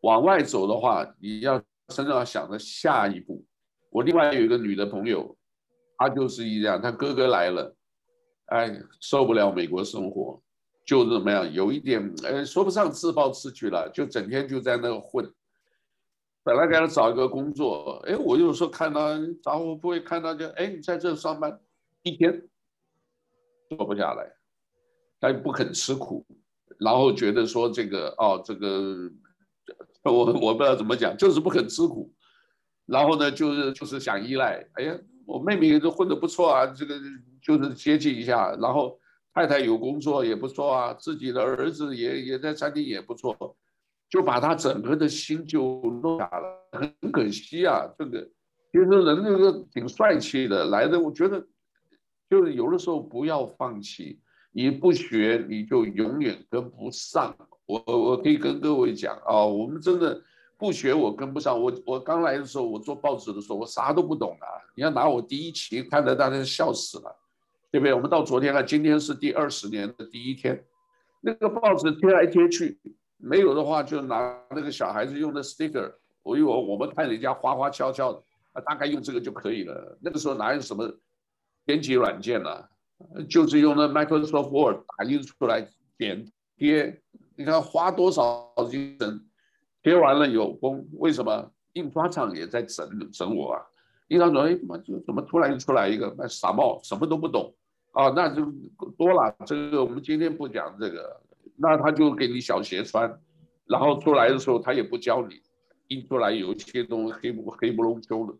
[0.01, 3.43] 往外走的话，你要真正要想着下一步。
[3.89, 5.37] 我另外有一个女的朋友，
[5.97, 7.75] 她就是一样，她哥哥来了。
[8.47, 10.41] 哎，受不了美国生活，
[10.85, 11.51] 就怎么样？
[11.51, 15.33] 有一点，哎，说不上自暴自弃了，就整天就在那混。
[16.43, 21.57] 本来给他找一个工作，哎，我有时候看到找我不会看到就，哎，你在这上班
[22.01, 22.47] 一天
[23.69, 24.29] 做不下来，
[25.21, 26.25] 他不肯吃苦，
[26.79, 29.09] 然后觉得说这个哦，这个
[30.11, 32.11] 我我不知道怎么讲，就是不肯吃苦，
[32.85, 34.65] 然后呢，就是就是想依赖。
[34.73, 36.95] 哎呀，我妹妹都混得不错啊，这个。
[37.45, 38.97] 就是接济一下，然后
[39.33, 43.35] 太太有工作也不错啊，自己的儿子也也在餐厅也不错，
[44.09, 47.85] 就把他整个的心就弄下了，很可惜啊。
[47.99, 48.21] 这个
[48.71, 51.45] 其实人那个挺帅气的，来的我觉得
[52.29, 54.21] 就是有的时候不要放弃，
[54.53, 57.35] 你不学你就永远跟不上。
[57.85, 60.21] 我我可以跟各位讲啊，我们真的
[60.57, 61.59] 不学我跟不上。
[61.59, 64.47] 我我刚来的时候，我做报纸的时候，我啥都不懂啊。
[64.75, 67.19] 你要拿我第一期看的，大家笑死了。
[67.71, 67.91] 对不对？
[67.91, 70.63] 我们到昨天看，今天是第二十年的第一天，
[71.21, 72.77] 那个报纸贴来贴去，
[73.17, 79.97] 没有的话就拿那个小孩子用的 sticker，我以为我们看人家花花俏俏的，啊，大概用这个就可以了。
[79.99, 80.87] 那个时候哪有什么
[81.65, 82.63] 编辑软件呢？
[83.27, 87.01] 就是用那 Microsoft Word 打印出来点贴，
[87.35, 89.19] 你看花多少精神，
[89.81, 91.51] 贴完了有功，为什么？
[91.73, 93.61] 印刷厂也在整整我啊！
[94.09, 97.51] 印刷厂哎妈，就怎么突然出来一个那傻帽，什么都不懂
[97.93, 98.09] 啊？
[98.09, 98.45] 那就
[98.95, 99.35] 多了。
[99.45, 101.19] 这个我们今天不讲这个，
[101.55, 103.19] 那他就给你小鞋穿，
[103.65, 105.41] 然后出来的时候他也不教你，
[105.87, 108.37] 印出来有一些东西黑不黑不隆秋的。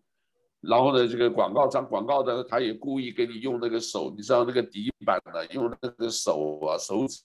[0.62, 7.24] 然后呢，这个广告商广告的他也故意给你用那个手，你知道那个底板呢，用那个手啊手指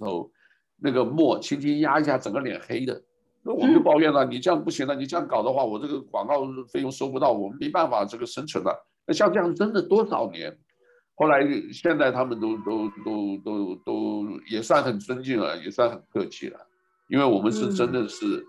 [0.00, 0.28] 头
[0.82, 3.00] 那个墨轻轻压一下，整个脸黑的。
[3.42, 6.40] 那我们就抱怨了，你这样不行了，你这样搞的话，我这个广告
[6.72, 8.74] 费用收不到，我们没办法这个生存了。
[9.06, 10.58] 那像这样真的多少年？
[11.14, 16.58] 后来现在他们都都都都都也算很尊敬了，也算很客气了，
[17.08, 18.44] 因为我们是真的是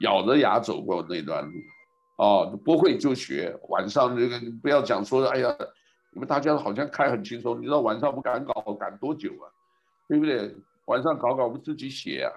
[0.00, 1.52] 咬着牙走过那段路。
[2.16, 3.54] 哦，不会就学。
[3.68, 5.54] 晚上这个不要讲说，哎呀，
[6.12, 7.60] 你们大家好像开很轻松。
[7.60, 9.44] 你知道晚上不赶稿赶多久啊？
[10.08, 10.54] 对不对？
[10.86, 12.32] 晚上搞搞我们自己写啊。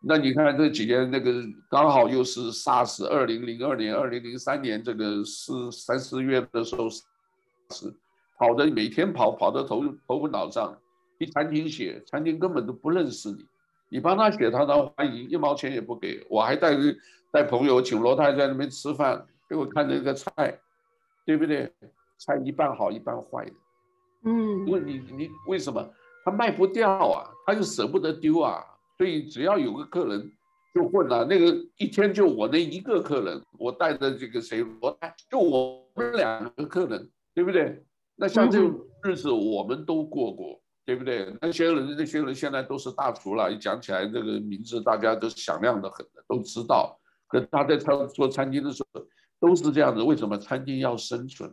[0.00, 7.94] 那你看这几年那个刚好又是 SARS，二零零二年、二零零三年这个四三四月的时候，是
[8.38, 10.76] 跑的每天跑跑的头头昏脑胀。
[11.18, 13.46] 去餐厅写，餐厅根本都不认识你，
[13.88, 16.26] 你帮他写，他当欢迎，一毛钱也不给。
[16.28, 16.76] 我还带。
[17.32, 20.58] 带朋友请罗太在那边吃饭，给我看那个菜，
[21.26, 21.70] 对不对？
[22.16, 23.52] 菜一半好一半坏的，
[24.24, 25.86] 嗯，问你你为什么
[26.26, 27.30] 他卖不掉啊？
[27.46, 28.60] 他就舍不得丢啊，
[28.98, 30.32] 所以只要有个客人
[30.74, 37.80] 就混了，那个一天就我那一个客人，我带着这个谁罗太，就我们两个客人，对不对？
[38.16, 41.32] 那像这种日子我们都过过，对不对？
[41.40, 46.98] 那些人那些人现在都是大厨了，一讲起来这个名字大家都响亮的很的，都知道。
[47.28, 49.00] 可他在餐做餐厅的时候
[49.38, 51.48] 都是这样子，为什么餐厅要生存？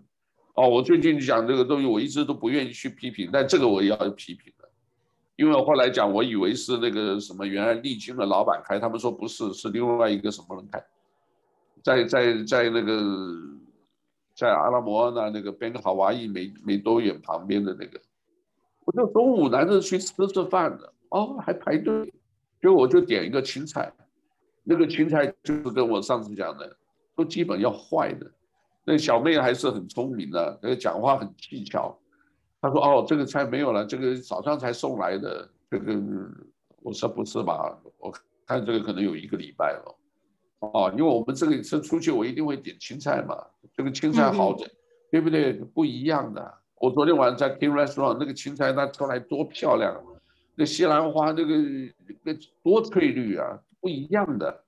[0.56, 4.53] 哦，我最近讲这个东西，我一直都不愿意去批评，但这个我也要批评的，
[5.36, 10.86] 因为我后来讲，我以为是那个什么原来丽晶的老板开，他们说不是，是另外一个什么人开，
[11.84, 13.02] 在在在那个
[14.36, 18.00] 在阿拉摩那那个边哈瓦伊没没多远旁边的那个，
[18.86, 22.14] 我就中午男的去吃吃饭的，哦，还排队，
[22.62, 23.92] 就我就点一个青菜。
[24.64, 26.78] 那个芹菜就是跟我上次讲的，
[27.16, 28.32] 都基本要坏的。
[28.86, 31.98] 那小妹还是很聪明的，那个讲话很技巧。
[32.64, 35.50] 她说：“哦，这个菜没有了，这个早上才送来的。
[35.70, 36.02] 这个
[36.82, 37.78] 我说不是吧？
[37.98, 38.10] 我
[38.48, 39.96] 看这个可能有一个礼拜了。
[40.60, 43.36] 哦，因为我们这个吃出去，我一定会点青菜嘛。
[43.76, 44.66] 这个青菜好的，
[45.12, 45.52] 对不对？
[45.52, 46.54] 不一样的。
[46.80, 50.02] 我昨天晚上在 King Restaurant，那个青菜那出来多漂亮，
[50.56, 51.56] 那西兰花那个
[52.24, 54.64] 那多翠绿啊！”不一样的，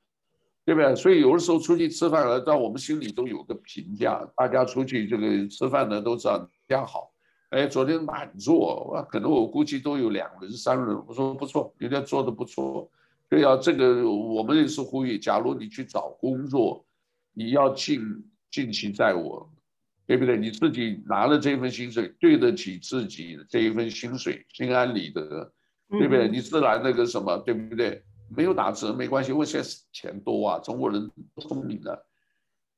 [0.66, 0.94] 对不对？
[0.94, 4.22] 所以有的时候出去吃饭了，在我们心里都有个评价。
[4.36, 7.10] 大家出去这个吃饭呢，都知道这样好。
[7.50, 11.02] 哎，昨天满座，可能我估计都有两轮、三轮。
[11.08, 12.90] 我说不错，人家做的不错。
[13.30, 16.86] 对啊，这个我们也是呼吁，假如你去找工作，
[17.34, 18.02] 你要尽
[18.52, 19.50] 尽其在我，
[20.06, 20.38] 对不对？
[20.38, 25.52] 你自己拿了这份薪水，对得起自己这一份薪水，心安理得，
[25.90, 26.28] 对不对？
[26.28, 28.04] 你自然那个什么，对不对？
[28.36, 32.06] 没有打折没关系，因为现在钱多啊，中国人聪明的，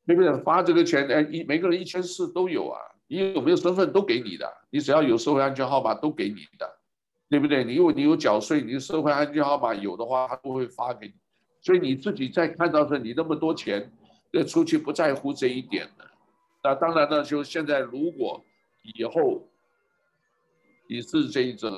[0.06, 0.38] 对不对？
[0.44, 6.80] 发这个钱，哎，一每个人一千四都有啊，你有没有身份都给你的，你只要有社会安全号码都给你的，
[7.30, 7.64] 对不对？
[7.64, 11.14] 你有你有缴税，你社会安全号码有的话，他都会发给你。
[11.62, 13.92] 所以你自己在看到说你那么多钱，
[14.32, 16.06] 要出去不在乎这一点的。
[16.64, 18.44] 那当然呢，就现在如果
[18.96, 19.48] 以后
[20.88, 21.72] 你是这种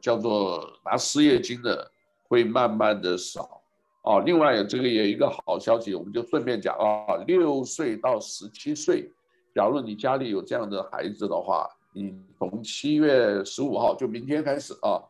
[0.00, 1.90] 叫做拿失业金的。
[2.28, 3.60] 会慢慢的少，
[4.04, 9.12] 哦，另外这个有一个好消息，我们就顺便讲啊，六岁到十七岁，
[9.54, 15.02] 假如你家里有这样的孩子的话，你从七月十五号就明天开始啊，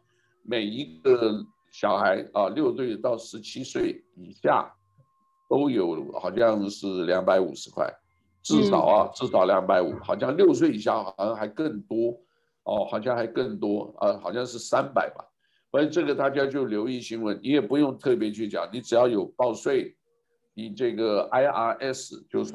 [0.42, 4.68] 每一个小孩啊，六岁到十七岁以下，
[5.48, 7.88] 都有好像是两百五十块，
[8.42, 12.18] 至少啊，至少两百五，好像六岁以下好像还更多，
[12.64, 15.24] 哦，好像还更多啊，好像是三百吧。
[15.70, 19.96] 所以这个大家就留意新闻，你也不用特别去讲，你只要有报税，
[20.54, 22.54] 你这个 IRS 就是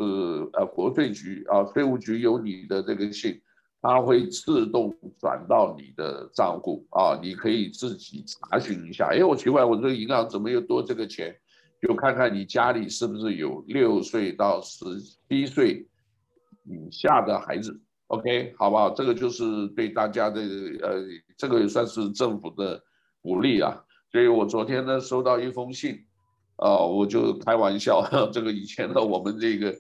[0.54, 3.42] 呃国税局啊，税务局有你的这个信，
[3.82, 9.08] 它会自动转到你的账户啊，你可以自己查询一下。
[9.08, 11.36] 哎，我奇怪，我这个银行怎么又多这个钱？
[11.82, 14.84] 就看看你家里是不是有六岁到十
[15.30, 15.88] 七岁
[16.64, 17.80] 以下的孩子。
[18.08, 18.90] OK，好不好？
[18.90, 20.42] 这个就是对大家的
[20.82, 21.04] 呃，
[21.38, 22.84] 这个也算是政府的。
[23.20, 23.84] 鼓励啊！
[24.10, 26.06] 所以我昨天呢收到一封信，
[26.58, 29.76] 啊，我就开玩笑， 这个以前的我们这个，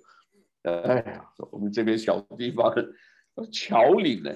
[0.64, 2.74] 哎呀，我们这边小地方，
[3.52, 4.32] 侨领呢，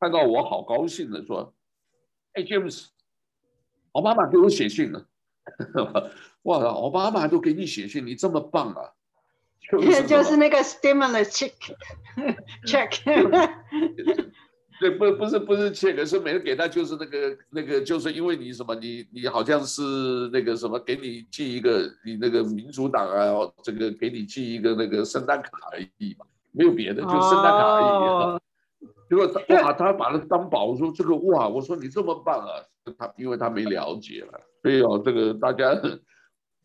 [0.00, 1.54] 看到我好高兴的说
[2.34, 2.88] ：“哎，James，
[3.92, 5.06] 奥巴马给我写信了。”
[6.42, 8.92] 哇，奥巴马都给你写信，你这么棒啊！
[10.06, 11.52] 就是 那个 stimulus check
[12.66, 14.31] check。
[14.82, 19.80] 对，不不是不是 check，是每人给他就是那个那个，就是因为你什么，你你好像是
[20.32, 27.84] 那个什么，给你寄一个你那个民主党啊，这个给你寄一个那个圣诞卡而已嘛，没有别的，就圣诞卡而已。
[27.84, 28.40] Oh.
[29.08, 32.50] 结果他哇，他把它当宝，我说这个哇，我说你这么棒啊，
[32.98, 35.80] 他因为他没了解了，所以哦，这个大家，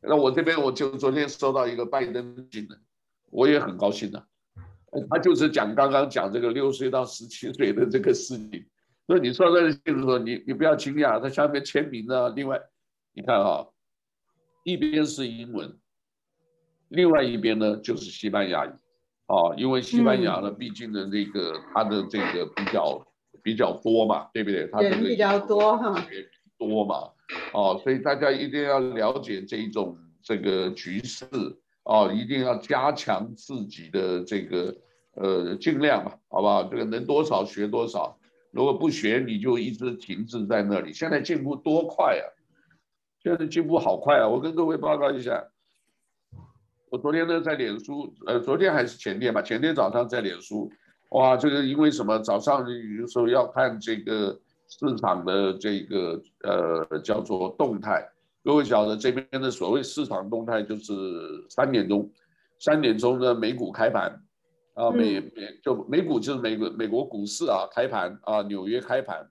[0.02, 2.76] 那我这边我就昨天收到一个拜登信的，
[3.30, 4.26] 我也很高兴的。
[5.10, 8.66] 他就是讲刚刚讲这个六岁到十七岁的这个事情，
[9.06, 12.30] 所以你说这个信的时候，你你不要惊讶，他下面签名啊。
[12.36, 12.60] 另外，
[13.14, 13.66] 你看啊，
[14.64, 15.78] 一边是英文，
[16.90, 18.70] 另外一边呢就是西班牙语，
[19.28, 23.08] 啊，因为西班牙呢，毕竟的那个它的这个比较
[23.44, 24.68] 比较多嘛，对不对？
[24.72, 26.06] 他人比较多哈，
[26.58, 27.12] 多嘛，
[27.54, 31.26] 哦，所以大家一定要了解这一种这个局势。
[31.88, 34.76] 哦，一定要加强自己的这个，
[35.16, 36.62] 呃，尽量吧，好不好？
[36.64, 38.20] 这个能多少学多少，
[38.52, 40.92] 如果不学，你就一直停滞在那里。
[40.92, 42.28] 现在进步多快啊！
[43.24, 44.28] 现在进步好快啊！
[44.28, 45.42] 我跟各位报告一下，
[46.90, 50.70] 我昨天呢在脸书，呃，昨天还是前天吧，前天早上在脸书，
[51.12, 52.20] 哇，这个因为什么？
[52.20, 52.66] 早上
[53.00, 58.06] 有时候要看这个市场的这个，呃，叫做动态。
[58.48, 60.94] 各位晓得这边的所谓市场动态就是
[61.50, 62.10] 三点钟，
[62.60, 64.10] 三点钟的美股开盘，
[64.76, 69.30] 啊美美就美股就是美国美国股市啊开盘啊纽约开盘，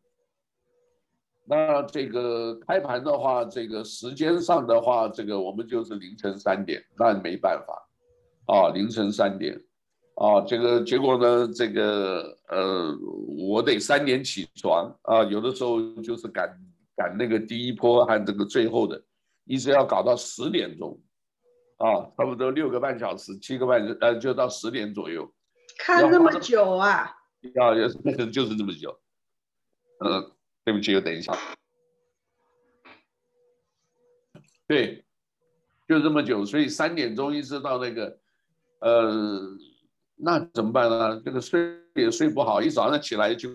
[1.46, 7.88] 那这个开盘的话，这个时间上的话，这个我们就是凌晨三点，那没办法，
[8.54, 9.58] 啊凌晨三点，
[10.16, 12.94] 啊这个结果呢，这个呃
[13.48, 16.54] 我得三点起床啊，有的时候就是赶。
[16.96, 19.00] 赶那个第一波和这个最后的，
[19.44, 20.98] 一直要搞到十点钟，
[21.76, 25.30] 啊，差不多六个半小时，七个半呃，就到十点左右。
[25.78, 27.14] 看那么久啊？
[27.54, 27.98] 要也是
[28.32, 28.98] 就是这么久。
[30.02, 30.32] 嗯，
[30.64, 31.36] 对不起，我等一下。
[34.66, 35.04] 对，
[35.86, 38.18] 就这么久，所以三点钟一直到那个，
[38.80, 39.40] 呃，
[40.16, 41.20] 那怎么办呢？
[41.22, 43.50] 这个睡也睡不好，一早上起来就。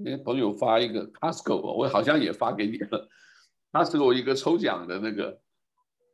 [0.00, 3.08] 那朋友发一个 Costco，我好像也发给你了。
[3.72, 5.40] Costco 一个抽奖的那个，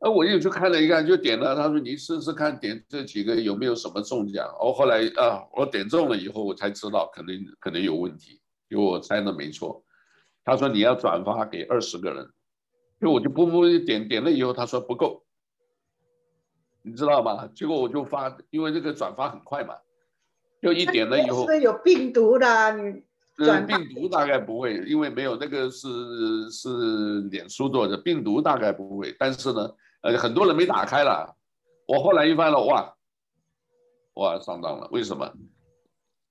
[0.00, 1.54] 呃，我又去看了一看，就点了。
[1.54, 4.48] 他说你试试看点这几个有没有什么中奖。
[4.60, 9.84] 我，后来啊，我点中了以后，我才知道可能可能有问题，因为我猜的没错。
[10.44, 12.28] 他说你要转发给二十个人，
[13.00, 15.24] 就我就不不点点了以后，他说不够，
[16.82, 17.48] 你知道吗？
[17.54, 19.74] 结果我就发，因为这个转发很快嘛，
[20.60, 23.02] 就一点了以后，是有病毒的你。
[23.38, 25.88] 嗯，病毒大概不会，因为没有那个是
[26.50, 29.14] 是脸书做的，病毒大概不会。
[29.18, 31.34] 但是呢，呃，很多人没打开了。
[31.86, 32.94] 我后来一翻了，哇，
[34.14, 34.88] 哇，上当了。
[34.92, 35.30] 为什么？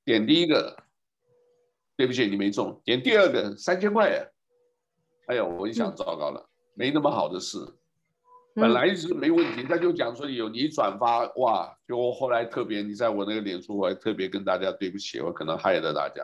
[0.05, 0.77] 点第一个，
[1.97, 2.81] 对不起，你没中。
[2.85, 4.25] 点第二个，三千块呀。
[5.27, 7.57] 哎呦，我一想，糟糕了，嗯、没那么好的事。
[8.55, 16.23] 本来是没问题，他就讲说有你转发，哇，就我后来特别，你在我那个脸书，我还特别跟大家对不起，我可能害了大家。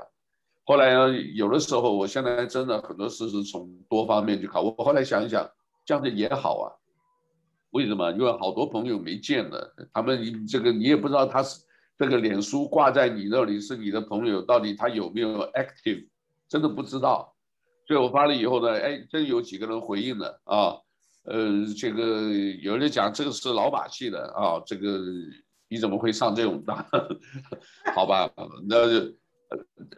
[0.69, 4.61] 后来呢，有的时候，我现在真的很多事是从多方面去考。
[4.61, 5.49] 我后来想一想，
[5.83, 6.69] 这样子也好啊。
[7.71, 8.11] 为什么？
[8.11, 11.65] 因为好多朋友没见了，他们这个你也不知道他是
[11.97, 16.07] 这个脸书挂在你那里是你的朋友，到底他有没有 active，
[16.47, 17.33] 真的不知道。
[17.87, 20.77] 所以我发了以后呢，哎，真有几个人回应了啊。
[21.23, 24.99] 呃，这个有人讲这个是老把戏的啊，这个
[25.67, 26.77] 你怎么会上这种当？
[27.95, 28.29] 好吧，
[28.67, 29.11] 那就。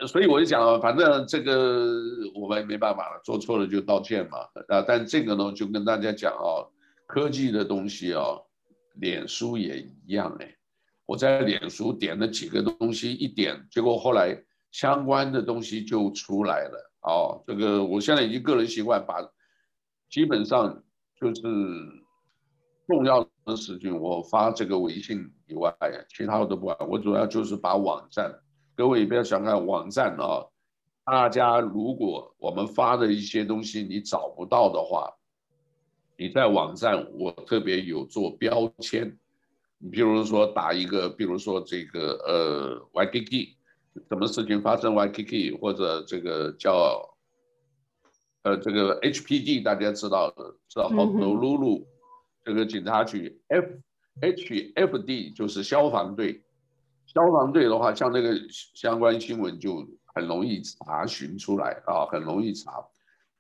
[0.08, 1.94] 所以我就讲了，反正这个
[2.34, 4.38] 我们没办法了，做错了就道歉嘛。
[4.70, 6.64] 啊，但这个呢，就跟大家讲啊，
[7.06, 8.24] 科技的东西啊，
[8.96, 10.56] 脸书也一样哎。
[11.06, 14.42] 我在脸书点了几个东西，一点，结果后来
[14.72, 16.92] 相关的东西就出来了。
[17.02, 19.18] 哦，这个我现在已经个人习惯，把
[20.10, 20.82] 基本上
[21.20, 21.42] 就是
[22.88, 25.76] 重要的事情我发这个微信以外，
[26.08, 26.78] 其他的都不管。
[26.88, 28.34] 我主要就是把网站。
[28.76, 30.46] 各位不要小看网站啊！
[31.04, 35.12] 大家如果我们发的一些东西你找不到的话，
[36.18, 39.18] 你在网站我特别有做标签，
[39.78, 43.56] 你比如说打一个，比如说这个呃 Waikiki，
[44.10, 47.16] 什么事情发生 Waikiki，或者这个叫
[48.44, 51.86] 呃这个 HPD，大家知道的，知道 Honolulu
[52.44, 53.68] 这个警察局，F
[54.22, 56.42] HFD 就是消防队。
[57.14, 59.86] 消防队的话，像那个相关新闻就
[60.16, 62.72] 很容易查询出来啊，很容易查。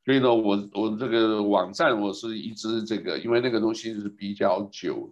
[0.03, 5.09] 所以呢，我我这个网站我是一直这个，因为那个东西是比较久，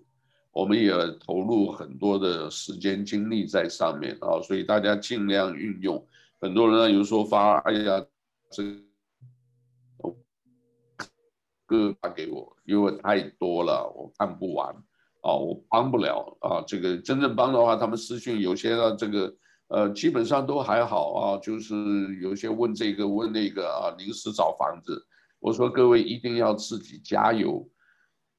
[0.52, 0.92] 我们也
[1.26, 6.06] 投入很多的时间精力在上面啊，所以大家尽量运用。
[6.42, 8.06] 很多人呢有时候发，哎呀，
[8.52, 8.64] 这
[11.66, 14.76] 个发给我，因为太多了，我看不完
[15.22, 16.64] 啊，我帮不了啊。
[16.68, 19.34] 这个真正帮的话，他们私讯有些呢，这个。
[19.72, 21.76] 呃，基本上都还好啊，就是
[22.24, 25.06] 有些问这个问那个啊，临时找房子。
[25.40, 27.70] 我说各位一定要自己加油，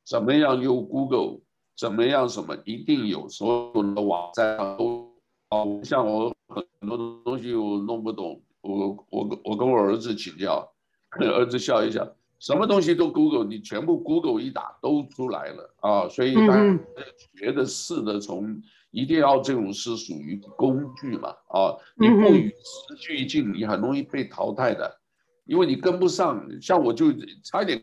[0.05, 1.39] 怎么样用 Google，
[1.79, 5.09] 怎么样什么一定有，所有的网站都
[5.51, 10.69] 啊，像我很多东西我弄不懂，我我我跟我儿子请教，
[11.21, 12.05] 儿子笑一笑，
[12.41, 16.81] 什么东西都 Google，你全部 Google 一打都出来了啊，所以大家
[17.39, 18.61] 学的是的从。
[18.93, 25.01] 一定要这种是属于工具嘛啊，你不与时俱进，你很容易被淘汰的，
[25.45, 26.45] 因为你跟不上。
[26.61, 27.13] 像我就
[27.45, 27.81] 差一点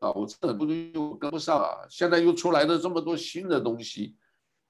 [0.00, 1.86] 啊，我这很多东西又跟不上啊。
[1.88, 4.16] 现在又出来了这么多新的东西，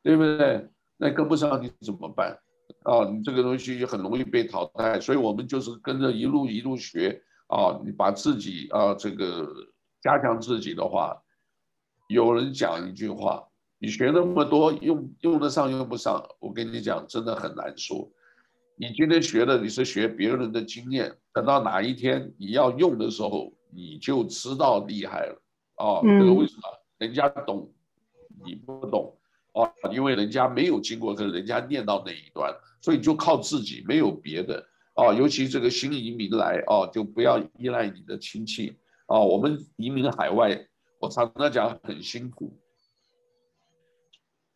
[0.03, 0.69] 对不对？
[0.99, 2.39] 那跟不上你怎么办
[2.83, 3.09] 啊？
[3.11, 7.79] 你这个东西很容易被淘汰，所以我们就是跟着一路一路学啊。
[7.85, 9.47] 你把自己啊这个
[10.01, 11.21] 加强自己的话，
[12.09, 13.47] 有人讲一句话。
[13.83, 18.11] 你学那么多，用用得上用不上，我跟你讲，真的很难说。
[18.77, 25.43] 你今天学的你是学别人的经验，等到哪一天你要用的时候，你就知道厉害了
[25.77, 26.01] 啊！
[26.03, 26.63] 这个为什么？
[26.99, 27.73] 人家懂，
[28.45, 29.17] 你不懂
[29.53, 29.73] 啊？
[29.91, 34.63] 因为人家没有经过，跟人家念到那一段，所以就靠自己，没有别的
[35.01, 35.15] 啊。
[35.15, 38.77] 尤其这个新移民来啊，就不要依赖你的亲戚
[39.07, 39.19] 啊。
[39.19, 40.67] 我们移民海外，
[40.99, 42.53] 我常常讲很辛苦。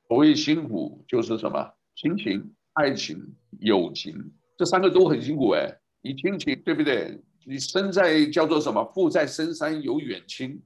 [0.09, 1.73] 所谓辛苦就是什么？
[1.97, 4.15] 亲情、爱情、友情，
[4.57, 5.81] 这三个都很辛苦哎。
[6.03, 7.19] 你亲情对不对？
[7.47, 8.85] 你身在叫做什么？
[8.95, 10.63] 富在深山有远亲，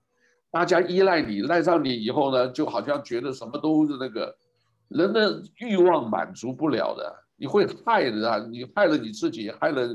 [0.51, 4.37] 大家依赖你，赖上你以后呢，就好像觉得什么都是那个
[4.89, 8.39] 人的欲望满足不了的，你会害人啊！
[8.51, 9.89] 你害了你自己，害了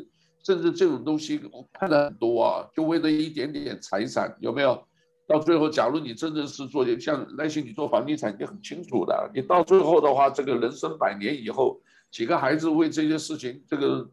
[0.44, 4.82] 甚至这种东西我看了很多啊，就为了一点点财产，有没有？
[5.28, 9.32] 到最后，假如你真的是做像那些你做房地产，你很清楚的。
[9.34, 11.80] 你到最后的话，这个人生百年以后，
[12.12, 14.10] 几个孩子为这些事情这个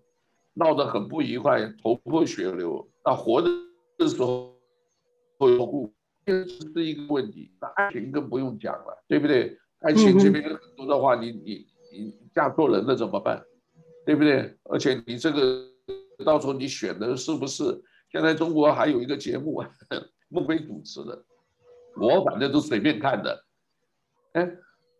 [0.54, 2.88] 闹得很不愉快，头破血流。
[3.04, 3.48] 那活着
[3.98, 4.54] 的时候
[5.38, 5.92] 会顾，
[6.24, 7.50] 这是一个问题。
[7.60, 9.58] 那爱情更不用讲了，对不对？
[9.80, 13.42] 爱情这边很多的话，你你你嫁错人了怎么办？
[14.06, 14.56] 对不对？
[14.64, 15.64] 而且你这个
[16.24, 17.64] 到时候你选的是不是？
[18.10, 19.62] 现在中国还有一个节目。
[20.32, 21.24] 孟非主持的，
[21.96, 23.44] 我反正都随便看的。
[24.34, 24.48] 哎，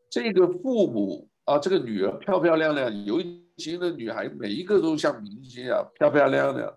[0.09, 6.75] 这个父母啊，这个女儿漂漂亮亮，有一型的女孩，每一个都像明星啊，漂漂亮亮。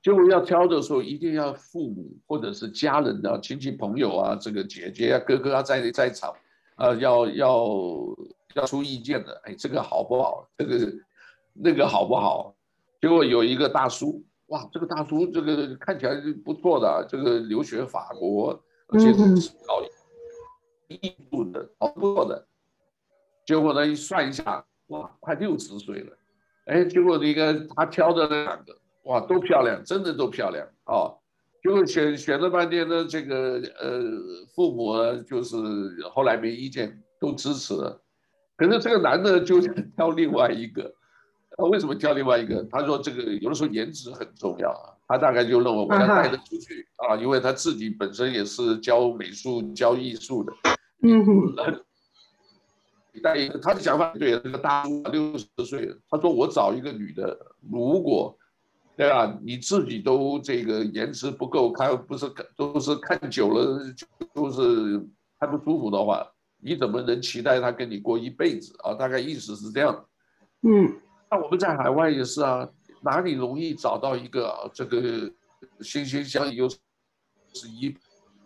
[0.00, 6.32] 结果要挑的时候，一定要父母或者是家人啊，亲戚朋友啊，这个姐姐啊、哥哥啊在在场，
[6.76, 7.66] 啊，要要
[8.58, 9.40] 要出意见的。
[9.44, 10.48] 哎，这个好不好？
[10.58, 10.92] 这个
[11.52, 12.54] 那个好不好？
[13.00, 14.24] 结果有一个大叔。
[14.48, 19.82] 哇，这个大叔这个看起来是不错的，这个留学法国，而且是搞
[20.88, 22.46] 艺术的，好不错的。
[23.44, 26.16] 结果呢，一算一下，哇，快六十岁了。
[26.64, 30.94] 哎，结果那个他挑的那两个，哇，都漂亮，真的都漂亮啊。
[30.94, 31.18] 哦，
[31.62, 34.00] 结果选选了半天呢，这个呃
[34.54, 35.56] 父母呢，就是
[36.10, 38.00] 后来没意见，都支持了。
[38.58, 39.58] 可是这个男的就
[39.96, 40.92] 挑另外一个。
[41.56, 42.62] 他为什么挑另外一个？
[42.70, 44.92] 他说这个有的时候颜值很重要啊。
[45.08, 50.52] 他大概就认为我要带得出去啊，因为他自己本身也是教美术、教艺术的。
[51.02, 51.54] 嗯哼。
[53.20, 57.36] 带一个他的想法对，这个大叔六十岁了，他说我找一个女的，
[57.68, 58.36] 如果
[58.96, 63.80] 对吧，你自己都这个颜值不够，看不是都是看久了
[64.34, 65.04] 就是
[65.40, 66.24] 看不舒服的话，
[66.60, 68.94] 你怎么能期待他跟你过一辈子啊？
[68.94, 70.06] 大概意思是这样。
[70.62, 71.00] 嗯。
[71.30, 72.68] 那我们在海外也是啊，
[73.02, 75.30] 哪里容易找到一个这个
[75.80, 77.94] 心心相印又是一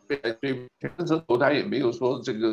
[0.06, 2.48] 辈对前生投胎也没有说这个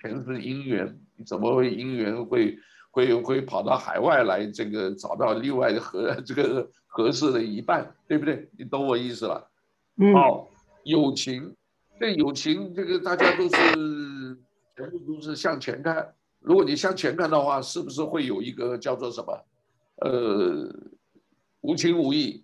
[0.00, 2.58] 前世姻缘，你怎么会姻缘会
[2.90, 8.48] 会会跑到海外来这个找到另外的合这个合适的一半，对不对？
[8.58, 9.50] 你懂我意思了？
[9.96, 10.14] 嗯。
[10.14, 10.46] 哦，
[10.84, 11.56] 友情，
[11.98, 14.38] 这友情这个大家都是
[14.80, 16.14] 全部都是向前看。
[16.38, 19.44] 如果你向前看的话，是不是会有一个叫做什么？
[19.96, 20.74] 呃，
[21.60, 22.42] 无情无义，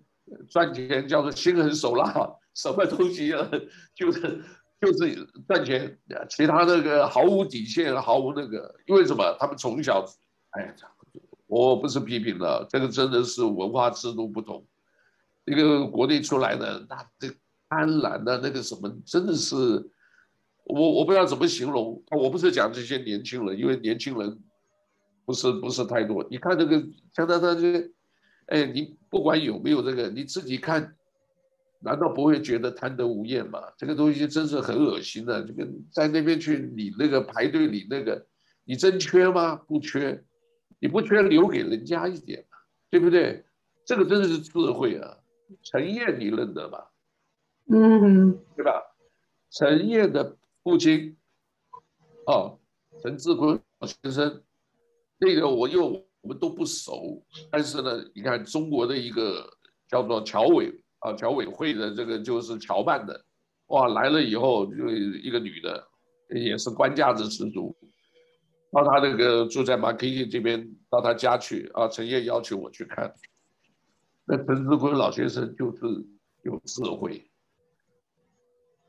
[0.50, 2.12] 赚钱叫做心狠手辣，
[2.52, 3.48] 什么东西啊，
[3.94, 4.42] 就是
[4.78, 9.34] 就是赚钱，其他那个毫无底线，毫无那个，因为什么？
[9.40, 10.04] 他们从小，
[10.50, 10.74] 哎呀，
[11.46, 14.66] 我不是批评了，这个真的是文化制度不同。
[15.46, 17.28] 一个国内出来的，那这
[17.70, 19.56] 贪婪的那个什么，真的是
[20.66, 22.02] 我我不知道怎么形容。
[22.10, 24.38] 我不是讲这些年轻人，因为年轻人
[25.24, 26.26] 不是不是太多。
[26.30, 27.90] 你看这个像他他这个，
[28.46, 30.96] 哎，你不管有没有这个，你自己看，
[31.80, 33.60] 难道不会觉得贪得无厌吗？
[33.76, 35.42] 这个东西真是很恶心的。
[35.44, 38.26] 这个在那边去领那个排队领那个，
[38.64, 39.56] 你真缺吗？
[39.56, 40.24] 不缺，
[40.78, 42.58] 你不缺留给人家一点嘛，
[42.90, 43.44] 对不对？
[43.84, 45.16] 这个真的是智慧啊。
[45.62, 46.90] 陈燕你认得吧？
[47.70, 48.82] 嗯，对吧？
[49.50, 50.36] 陈燕的
[50.66, 51.16] 父亲，
[52.26, 52.58] 哦，
[53.00, 54.42] 陈志坤老先生，
[55.16, 55.86] 那个我又
[56.22, 59.48] 我们都不熟，但是呢，你看中国的一个
[59.88, 63.24] 叫做侨委啊，侨委会的这个就是侨办的，
[63.66, 65.86] 哇，来了以后就一个女的，
[66.34, 67.72] 也是官架子十足，
[68.72, 73.14] 到他那个住在马凯这边，到他家去啊，陈烨邀请我去看。
[74.24, 75.86] 那陈志坤老先生就是
[76.42, 77.30] 有智慧，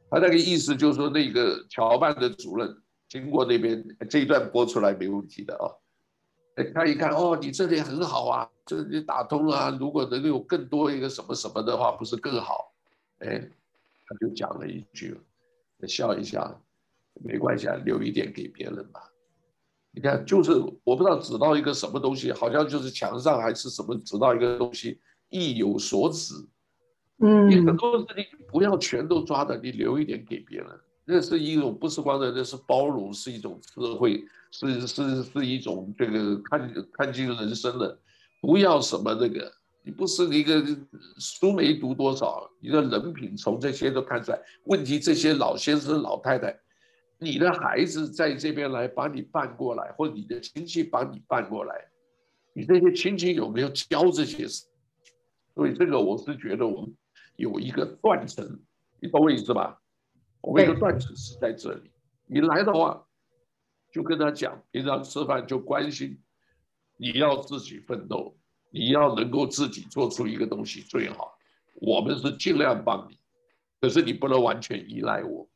[0.09, 2.75] 他那个意思就是说，那个侨办的主任
[3.09, 5.67] 经过那边这一段播出来没问题的啊，
[6.55, 12.73] 哎，看一看哦，你这里很好啊，这里打通了，如果能有更多一个什么什么的话，不是更好？
[13.19, 13.39] 哎，
[14.07, 15.19] 他就讲了一句，
[15.87, 16.59] 笑一下，
[17.23, 19.01] 没关系啊，留一点给别人吧。
[19.91, 20.51] 你看，就是
[20.83, 25.01] 我不知道指到一个什么东西，好像就是墙上还是什么指到一个东西。
[25.29, 26.33] 意有所指，
[27.19, 30.67] 嗯，你很多事情不要全都抓的，你留一点给别人，
[31.05, 37.97] 那是一种不是光的，那是包容，是一种智慧，是是是一种这个看看清人生的，
[38.39, 39.51] 不要什么那个，
[39.83, 40.63] 你不是一个
[41.17, 44.39] 书没读多少，你的人品从这些都看出来。
[44.65, 46.55] 问题这些老先生老太太，
[47.17, 51.73] 你的孩子在这边来把你办过来，或者你的亲戚把你办过来，
[52.53, 54.65] 你这些亲戚有没有教这些事？
[55.55, 56.93] 所以这个我是觉得我们
[57.37, 58.59] 有一个断层，
[58.99, 59.79] 你懂我意思吧？
[60.41, 61.91] 我们一个断层是在这里。
[62.25, 63.07] 你来的话，
[63.91, 66.19] 就跟他讲，平常吃饭就关心，
[66.97, 68.35] 你要自己奋斗，
[68.71, 71.37] 你要能够自己做出一个东西最好。
[71.75, 73.19] 我们是尽量帮你，
[73.79, 75.47] 可是你不能完全依赖我。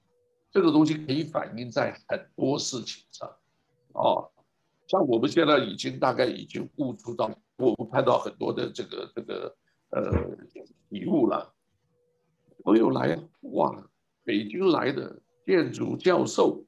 [0.52, 3.28] 这个东西可以反映在很多事情上，
[3.94, 4.32] 哦，
[4.88, 9.58] 像我们现在已经大概已经悟出到，我们看到很多的这个这个。
[9.94, 10.10] 呃，
[10.88, 11.54] 礼物了，
[12.64, 13.90] 朋友来啊，哇，
[14.24, 16.66] 北京来的建筑教授，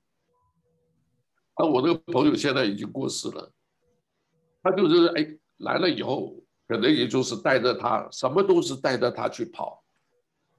[1.53, 3.51] 啊，我那个朋友现在已经过世了，
[4.61, 6.35] 他就是哎来了以后，
[6.67, 9.83] 可能也就是带着他，什么都是带着他去跑，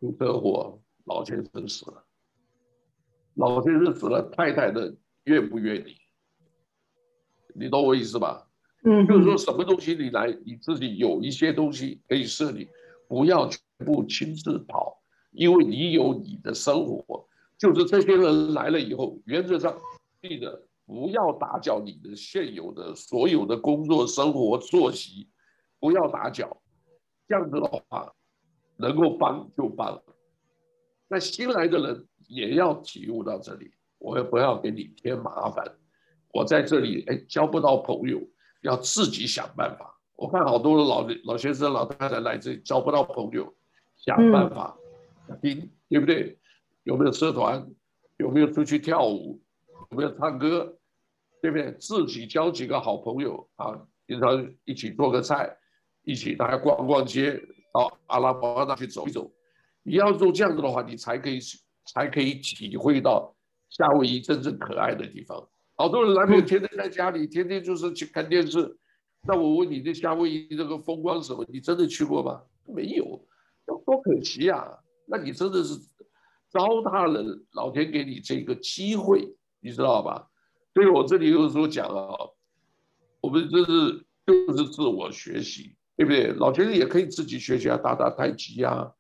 [0.01, 2.05] 出车祸，老先生死了，
[3.35, 5.97] 老先生死了，太太的愿不愿意？
[7.55, 8.49] 你懂我意思吧？
[8.85, 12.69] 嗯，就是说什么东西你来，你自己有一些东西可以设立，
[13.09, 15.03] 不要全部亲自跑，
[15.35, 17.29] 因为你有你的生活。
[17.59, 19.79] 就是这些人来了以后，原则上
[20.23, 25.29] 记得不要打搅你的现有的所有的工作、生活、作息，
[25.79, 26.57] 不要打搅。
[27.29, 28.13] 这样子的话，
[28.77, 30.03] 能够帮就帮。
[31.09, 35.65] 那新来的人也要体悟到这里，我也不要给你添麻烦。
[36.33, 38.21] 我在这里哎，交不到朋友。
[38.63, 39.95] 要自己想办法。
[40.17, 43.53] 我看好多的老老先生、老太太来这里交不到朋友，
[43.95, 44.75] 想办法，
[45.41, 46.39] 听、嗯、对不对？
[46.85, 47.67] 有没有社团？
[48.19, 49.41] 有没有出去跳舞？
[49.91, 50.79] 有没有唱歌？
[51.43, 51.73] 对不对？
[51.73, 55.57] 自己交几个好朋友啊，经常一起做个菜，
[56.05, 57.41] 一起大家逛逛街，
[57.73, 59.31] 到阿拉伯那去走一走。
[59.83, 61.39] 你要做这样子的话，你才可以
[61.87, 63.35] 才可以体会到
[63.69, 65.47] 夏威夷真正可爱的地方。
[65.77, 68.79] 好多人来没有，天天在家里，天天就是去看电视。
[69.27, 71.45] 那我问你，这夏威夷这个风光什么？
[71.49, 72.43] 你真的去过吗？
[72.67, 73.27] 没有，
[73.67, 74.79] 多可惜啊！
[75.07, 75.75] 那你真的是
[76.49, 80.29] 糟蹋了老天给你这个机会，你知道吧？
[80.73, 82.17] 所以我这里有时候讲啊，
[83.21, 86.33] 我们这是就是自我学习，对不对？
[86.33, 88.93] 老天爷也可以自己学习啊，打打太极呀，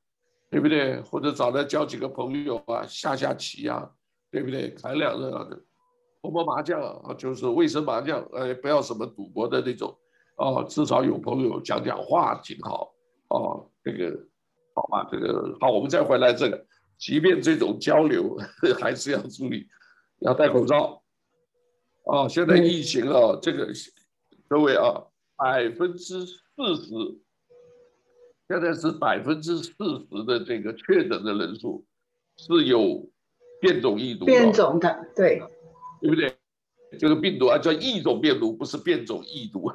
[0.50, 1.00] 对不对？
[1.02, 3.90] 或者找来交几个朋友啊，下下棋呀，
[4.30, 4.70] 对不对？
[4.70, 5.64] 谈两个的。
[6.22, 9.94] 摸摸麻将啊，就是卫生麻将，哎，不要什么赌博的那种，
[10.36, 12.94] 哦，至少有朋友讲讲话挺好，
[13.28, 14.18] 哦，这个
[14.94, 16.66] 好吧，这个好，我们再回来这个，
[16.96, 18.36] 即便这种交流
[18.80, 19.66] 还是要注意，
[20.20, 21.02] 要戴口罩，
[22.06, 23.68] 啊，现在疫情啊，这个
[24.48, 25.02] 各位啊，
[25.36, 26.92] 百分之四十，
[28.48, 31.84] 现在是百分之四十的这个确诊的人数
[32.36, 33.04] 是有
[33.60, 35.42] 变种病毒，变种的，对。
[36.00, 36.36] 对不对？
[36.98, 39.72] 这个病毒啊，叫异种病毒，不是变种异毒。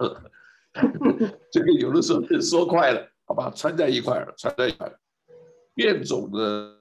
[1.51, 4.99] 这个有的时候说快了，好吧，穿在一块儿，穿在一块儿。
[5.80, 6.75] 变种的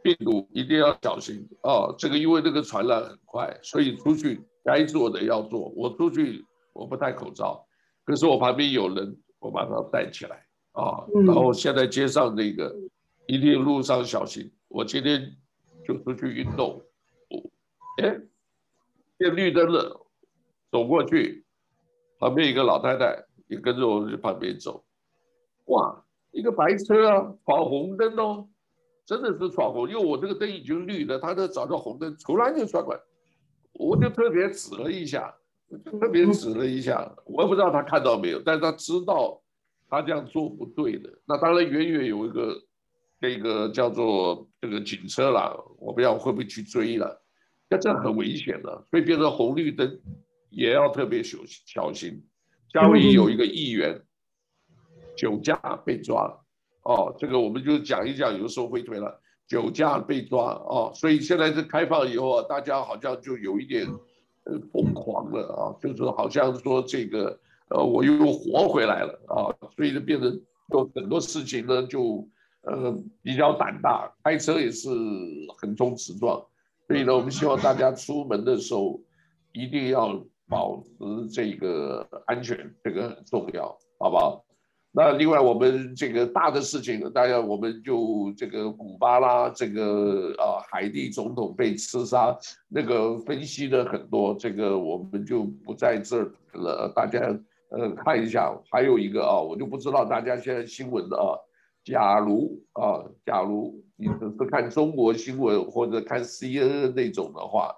[0.00, 1.92] 病毒一定要小心啊！
[1.98, 5.68] 这个因为这个传染很快，所以出去该做的要做。
[5.74, 7.66] 我出去我不戴口罩，
[8.04, 11.04] 可是我旁边有人，我把它戴起来啊。
[11.26, 12.72] 然后现在街上那个
[13.26, 14.48] 一定路上小心。
[14.68, 15.36] 我今天
[15.84, 16.80] 就出去运动，
[18.00, 18.20] 哎，
[19.16, 20.06] 变绿灯了，
[20.70, 21.44] 走过去，
[22.20, 24.84] 旁边一个老太太也跟着我去旁边走，
[25.64, 26.04] 哇！
[26.30, 28.48] 一个白车啊，闯红灯哦，
[29.06, 33.00] 真的是闯红，因为我这个灯已经绿了，他都找到红灯，突然就转过来，
[33.72, 35.34] 我就特别指了一下，
[35.98, 39.42] 特别指了一下，我也不知道他看到没有，但是他知道
[39.88, 41.10] 他这样做不对的。
[41.24, 42.54] 那当然远远有一个
[43.20, 47.20] 那个叫做这个警车啦，我不知道会不会去追了，
[47.70, 49.98] 那这很危险的，所以变成红绿灯
[50.50, 52.22] 也要特别小心小心。
[52.70, 54.02] 夏威夷有一个议员。
[55.18, 56.32] 酒驾被抓，
[56.84, 63.84] 哦，这个我们就讲一讲，有时候会推了，酒驾被抓哦，所以现在是开放以后啊，大家好像就有一点
[64.44, 67.36] 呃疯狂了啊，就是好像说这个
[67.70, 70.40] 呃我又活回来了啊，所以就变成
[70.72, 72.24] 有很多事情呢就
[72.62, 74.88] 呃比较胆大，开车也是
[75.58, 76.40] 横冲直撞，
[76.86, 79.00] 所以呢我们希望大家出门的时候
[79.52, 84.44] 一定要保持这个安全，这个很重要，好不好？
[84.98, 92.36] 那另外，我们这个大的事情，大家我们就这个古巴啦，这个啊海地总统被刺杀，
[92.66, 96.92] 那个分析的很多，这个我们就不在这儿了。
[96.92, 97.20] 大家
[97.70, 101.38] 呃看一下，还有一个啊，我就不知道大家现在新闻的啊，
[101.84, 107.72] 假如啊，假如你只是看中国新闻或者看 CNN 那种的话，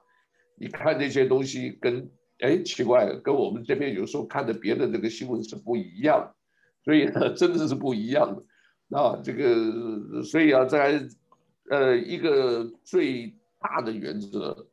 [0.59, 6.27] 你看那些东西跟哎奇怪，跟我们这边有时候看的别的这个新闻是不一样。
[6.83, 9.21] 所以呢，真的是不一样的啊！
[9.23, 11.07] 这个，所以啊，在
[11.69, 14.67] 呃一个最大的原则，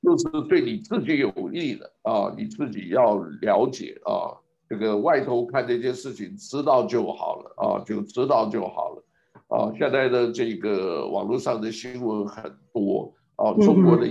[0.00, 4.38] 就是对你自己有利的啊，你自己要了解啊。
[4.68, 9.04] 这个外头看这件事情，知道就好了啊，就知道就好了
[9.48, 9.72] 啊。
[9.76, 14.08] 现在的这个网络上的新闻很多啊，中国的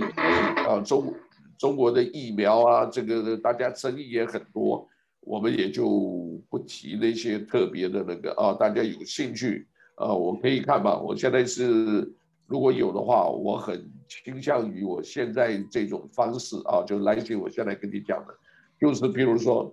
[0.68, 1.12] 啊中
[1.58, 4.86] 中国的疫苗啊，这个大家争议也很多。
[5.24, 10.98] 我们也就不提那些特别的那个啊，大家有兴趣啊，我可以看吧。
[10.98, 12.12] 我现在是
[12.46, 18.34] 如果有的话，我很倾向于我现在这种方式啊，就来自我现在跟你讲的，
[18.80, 19.72] 就是比如说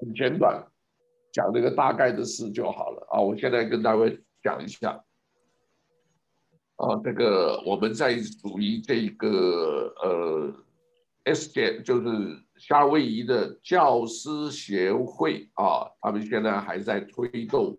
[0.00, 0.66] 很简短，
[1.32, 3.20] 讲那个大概的事就好了啊。
[3.20, 4.90] 我现在跟大家讲一下
[6.76, 10.54] 啊，这个我们在属于这个呃
[11.24, 12.06] S 点就是。
[12.64, 17.76] 夏威夷的教师协会啊，他们现在还在推动，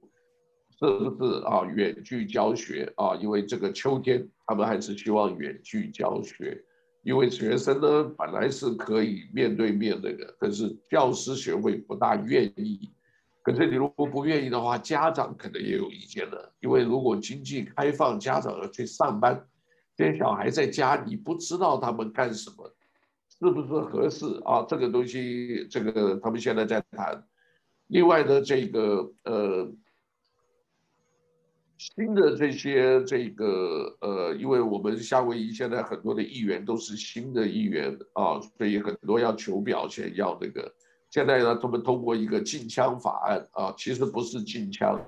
[0.78, 1.64] 是不是啊？
[1.74, 6.62] 远距教学啊，因为这个秋天，他们还是希望远距教学，
[7.02, 12.92] 因为学生呢本来是可以面对面的，可是教师协会不大愿意。
[13.42, 19.48] 可是你如果不愿意的话，家长可能也有意见了，因为如果经济开放，家长要去上班，
[19.96, 22.70] 这些小孩在家，你不知道他们干什么。
[23.40, 24.64] 是不是合适啊？
[24.68, 27.24] 这个东西，这个他们现在在谈。
[27.88, 29.72] 另外的这个呃，
[31.78, 40.74] 新的这些这个呃，因为我们夏威夷现在很多的议员都是新的议员啊，所以很多要求表现，要那个。
[41.10, 45.00] 现在呢，他们通过一个禁枪法案啊，其实不是禁枪，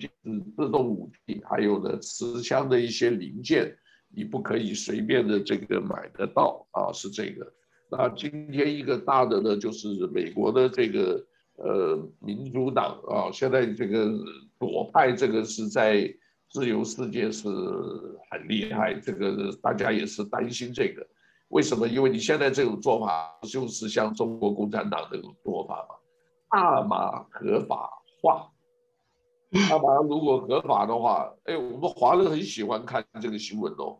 [0.00, 0.08] 是
[0.56, 3.76] 自动武器，还有呢持枪的一些零件。
[4.14, 7.46] 你不可以随便的这个买得到啊，是这个。
[7.90, 11.24] 那今天一个大的呢，就是美国的这个
[11.56, 14.10] 呃民主党啊，现在这个
[14.58, 16.12] 左派这个是在
[16.50, 17.48] 自由世界是
[18.30, 21.06] 很厉害，这个大家也是担心这个。
[21.48, 21.88] 为什么？
[21.88, 25.94] 因为你现在这种做法就是像中国共产党那种做法嘛，
[26.50, 27.90] 大麻合法
[28.22, 28.50] 化。
[29.50, 33.98] 大麻如果合法的话，哎，我们华人很喜欢看这个新闻哦。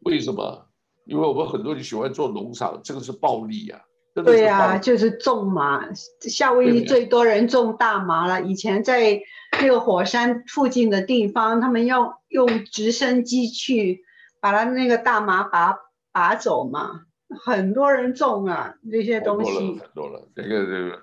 [0.00, 0.66] 为什么？
[1.06, 3.84] 因为我们很多人喜欢做农场，这个是暴利呀、
[4.14, 4.22] 啊。
[4.22, 5.86] 对呀、啊，就是种麻。
[6.20, 8.40] 夏威夷最多人种大麻了。
[8.42, 9.20] 以前在
[9.60, 14.04] 那个火山附近的地方，他们要用直升机去
[14.40, 15.76] 把它那个大麻拔
[16.12, 17.02] 拔走嘛。
[17.44, 19.52] 很多人种啊，这些东西。
[19.78, 21.00] 很多了，这个这个。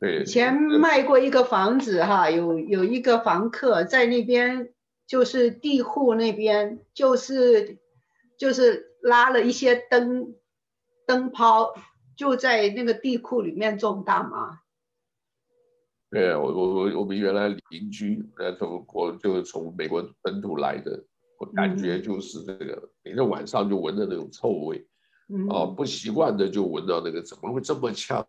[0.00, 4.72] 对，以前卖过一个房子哈，有有一个房客在那边，
[5.06, 7.78] 就是地户那边，就是
[8.36, 10.34] 就是拉了一些灯
[11.04, 11.74] 灯泡，
[12.16, 14.60] 就在那个地库里面种大麻。
[16.10, 21.04] 对啊，我我我我们原来邻居，呃，从我就是从美国本土来的，
[21.38, 24.86] 我感觉就是这个，嗯、每天晚上就闻到那种臭味，
[25.28, 28.24] 嗯、啊，不习惯的就闻到那个怎么会这么呛？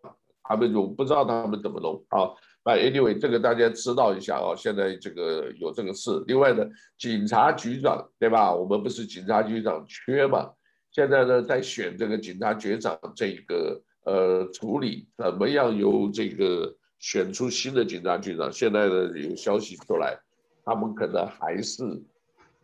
[0.50, 2.34] 他们就不知道他们怎么弄啊。
[2.64, 6.10] 那 anyway，这个大家知道一下啊，现在这个有这个事。
[6.26, 6.66] 另外呢，
[6.98, 8.52] 警察局长对吧？
[8.52, 10.50] 我们不是警察局长缺嘛？
[10.90, 16.74] 现在呢，在选这个警察局长这个呃处理，怎么样由这个。
[17.02, 20.20] 选出新的警察局长，现在呢有消息出来，
[20.62, 21.82] 他们可能还是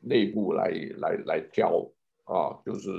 [0.03, 1.89] 内部来来来挑
[2.25, 2.91] 啊，就是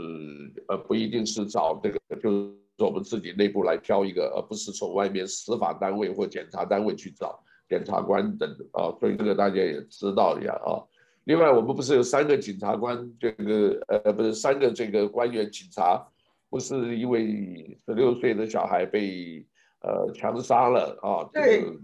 [0.68, 2.52] 呃不一定是找这个，就是
[2.86, 10.84] 我们自己内部来挑一个，而不是从外面司法单位或检察单位去找检察官等等啊，所以这个大家也知道一下啊。
[11.26, 16.06] 另外，我们不是有三个检察官，这个呃不是三个这个官员警察，
[16.50, 19.46] 不是因为十六岁的小孩被。
[19.80, 21.30] 呃，枪杀了啊！
[21.32, 21.80] 对，这个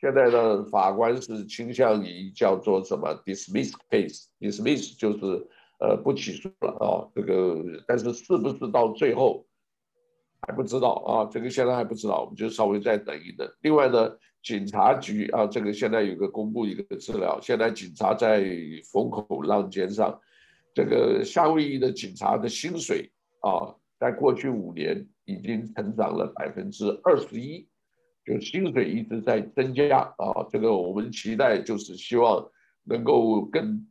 [0.00, 5.46] 现在的法官是倾向于叫做什么 dismiss case，dismiss 就是
[5.78, 7.04] 呃不起诉了啊。
[7.14, 9.44] 这个但是是不是到最后
[10.48, 11.28] 还不知道啊？
[11.30, 13.46] 这个现在还不知道，我们就稍微再等一等。
[13.60, 14.10] 另外呢，
[14.42, 18.42] 警察局啊，这个现在有个公布一个资料，现在警察在
[18.90, 20.18] 风口浪尖上，
[20.74, 25.06] 这个夏威夷的警察的薪水啊，在过去五年。
[25.30, 27.68] 已经成长了百分之二十一，
[28.24, 30.48] 就薪水一直在增加啊。
[30.48, 32.42] 这个我们期待就是希望
[32.84, 33.86] 能够更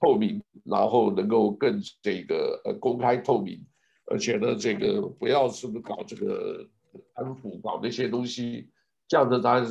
[0.00, 3.64] 透明，然后能够更这个呃公开透明，
[4.10, 6.66] 而且呢，这个不要是不是搞这个
[7.14, 8.68] 贪腐搞那些东西，
[9.08, 9.64] 这样子才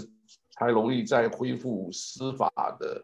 [0.51, 3.03] 才容易再恢复司法的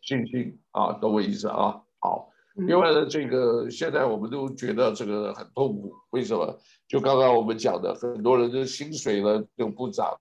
[0.00, 1.80] 信心啊，懂我意思啊？
[2.00, 2.30] 好。
[2.54, 6.58] 另外呢，这个现在我们都觉得这个很痛苦，为什么？
[6.86, 10.18] 就刚刚我们讲的，很多人的薪水呢就不涨，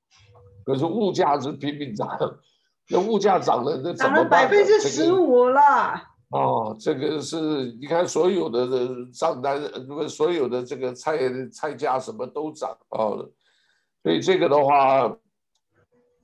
[0.65, 2.07] 可是物价是拼命涨，
[2.89, 4.15] 那物价涨了，那怎么办？
[4.15, 6.10] 涨了百分之十五了。
[6.31, 8.67] 哦，这个是你看所有的
[9.13, 11.17] 账单，如果所有的这个菜
[11.51, 13.15] 菜价什么都涨啊，
[14.03, 15.17] 所以这个的话。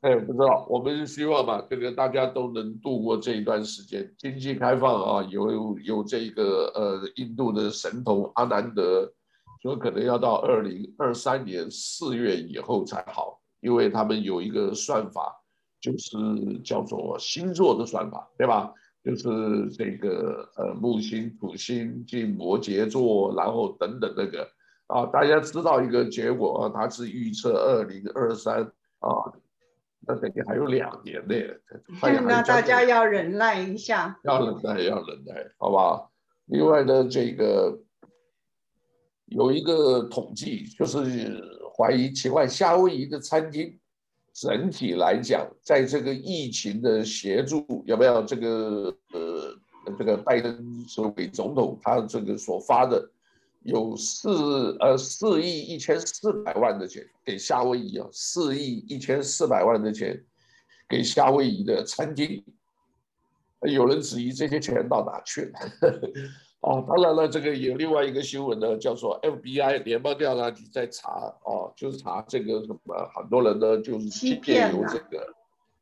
[0.02, 9.12] 哎，不知道，我们希望吧，这个大家都能度过这一段时间，经济开放啊，有有这个呃，印度的神童阿南德
[9.60, 15.36] 说，可能要到二零二三年四月以后才好，因为他们有一个算法，
[15.82, 16.16] 就是
[16.64, 18.72] 叫做星座的算法，对吧？
[19.08, 24.46] 就是这个呃木星、土星进摩羯座，然后等等那个
[24.88, 28.64] 啊，大家知道一个结果啊，它是预测二零二三
[29.00, 29.32] 啊。
[30.02, 31.36] 那等于还有两年呢，
[32.02, 36.10] 那大家要忍耐一下，要忍耐，要忍耐，好吧？
[36.48, 37.80] 另外呢，这个
[39.28, 41.42] 有一个统计，就是
[41.78, 43.80] 怀疑奇怪，夏威夷的餐厅
[44.40, 49.58] 整体来讲，在这个疫情的协助，有没有这个呃，
[49.98, 53.10] 这个拜登作为总统，他这个所发的。
[53.64, 60.24] 有四呃四亿一千四百万的钱给夏威夷啊，四亿一千四百万的钱
[60.88, 62.42] 给夏威夷的餐厅，
[63.62, 65.60] 有人质疑这些钱到哪去了？
[66.62, 75.34] 哦，当然了，这个有另外一个新闻呢，叫做 FBI 联邦调查局在查哦，就是查这个什么，很多人呢就是欺骗由这个，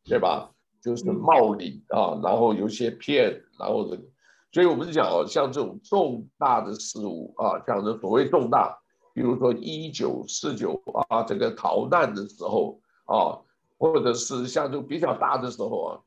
[0.04, 0.52] 对吧？
[0.82, 4.04] 就是冒领啊，然后有些骗，然后这个。
[4.52, 8.78] 所以我们讲哦，像这种重大的事物啊，像这所谓重大，
[9.14, 13.42] 比如说一九四九啊，这个逃难的时候啊，
[13.78, 16.00] 或者是像这种比较大的时候啊，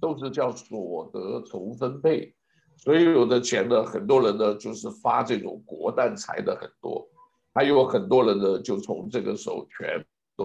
[0.00, 2.32] 都是叫所得重分配。
[2.76, 7.08] 所以有的钱呢，很多人呢就是发这种国难财的很多，
[7.52, 10.04] 还有很多人呢就从这个时候全
[10.36, 10.44] 都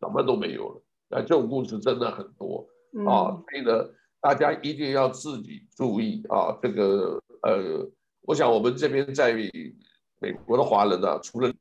[0.00, 0.82] 什么都没有了。
[1.08, 2.66] 那这种故事真的很多
[3.08, 3.88] 啊，所以呢。
[4.18, 6.58] 大家一定要自己注意啊！
[6.60, 7.88] 这个呃，
[8.22, 9.32] 我想我们这边在
[10.18, 11.52] 美国的华人呢、啊，除了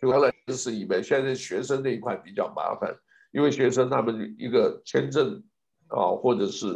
[0.00, 2.96] 除了认识以外，现在学生那一块比较麻烦，
[3.30, 5.42] 因为学生他们一个签证
[5.88, 6.66] 啊，或者是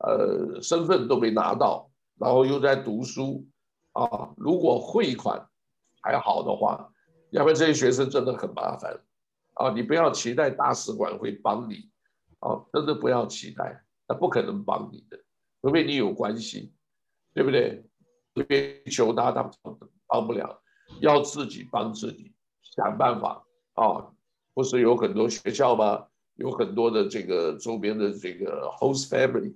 [0.00, 3.46] 呃身份都没拿到，然后又在读书
[3.92, 5.48] 啊，如果汇款
[6.02, 6.92] 还好的话，
[7.30, 8.98] 要不然这些学生真的很麻烦
[9.54, 9.70] 啊！
[9.70, 11.90] 你不要期待大使馆会帮你
[12.40, 13.84] 啊，真的不要期待。
[14.06, 15.18] 他不可能帮你的，
[15.60, 16.72] 除非你有关系，
[17.34, 17.84] 对不对？
[18.34, 19.50] 随便求他，他
[20.06, 20.62] 帮不了，
[21.00, 23.44] 要自己帮自己，想办法
[23.74, 24.10] 啊！
[24.54, 26.06] 不是有很多学校吗？
[26.36, 29.54] 有很多的这个周边的这个 host family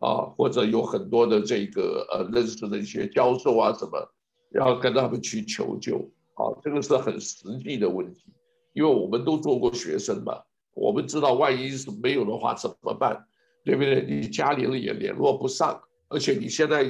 [0.00, 4.12] 啊，或者有很多的这个呃认识的一些教授啊什么，
[4.52, 5.96] 要跟他们去求救
[6.34, 8.24] 啊，这个是很实际的问题。
[8.72, 10.40] 因为我们都做过学生嘛，
[10.74, 13.24] 我们知道万一是没有的话怎么办，
[13.64, 14.06] 对不对？
[14.08, 16.84] 你家里人也联络不上，而且你现在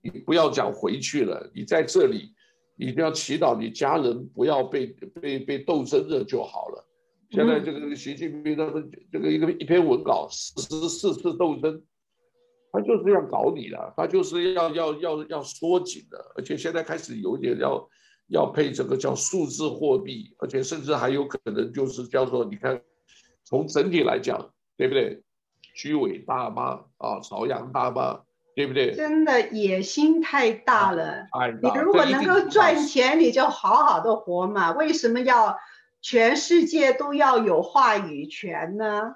[0.00, 2.32] 你不要讲回去了，你在这里，
[2.76, 6.86] 你一定要祈祷你家人不要被被被斗争了就好了。
[7.30, 11.82] 现在这个习近平他们这个一个一篇文稿四十四次斗争，
[12.74, 17.88] 他就是要搞你的，他就是要要要要缩紧的，而且现在开始有点要
[18.26, 22.82] 要配这个叫数字货币，而且甚至还有可能就是叫做你看，
[23.44, 25.22] 从整体来讲，对不对？
[25.76, 28.22] 居委大妈啊，朝阳大妈，
[28.56, 28.92] 对不对？
[28.94, 31.28] 真的野心太大了。
[31.38, 35.56] 哎，你如果能够赚钱，你就好好的活嘛，为什么要？
[36.06, 39.14] 全世界都要有话语权呢？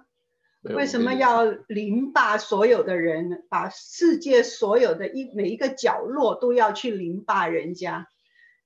[0.63, 3.47] 为什么要凌霸所有的人？
[3.49, 8.07] 把世界所有的一每一个角落都要去凌霸人家？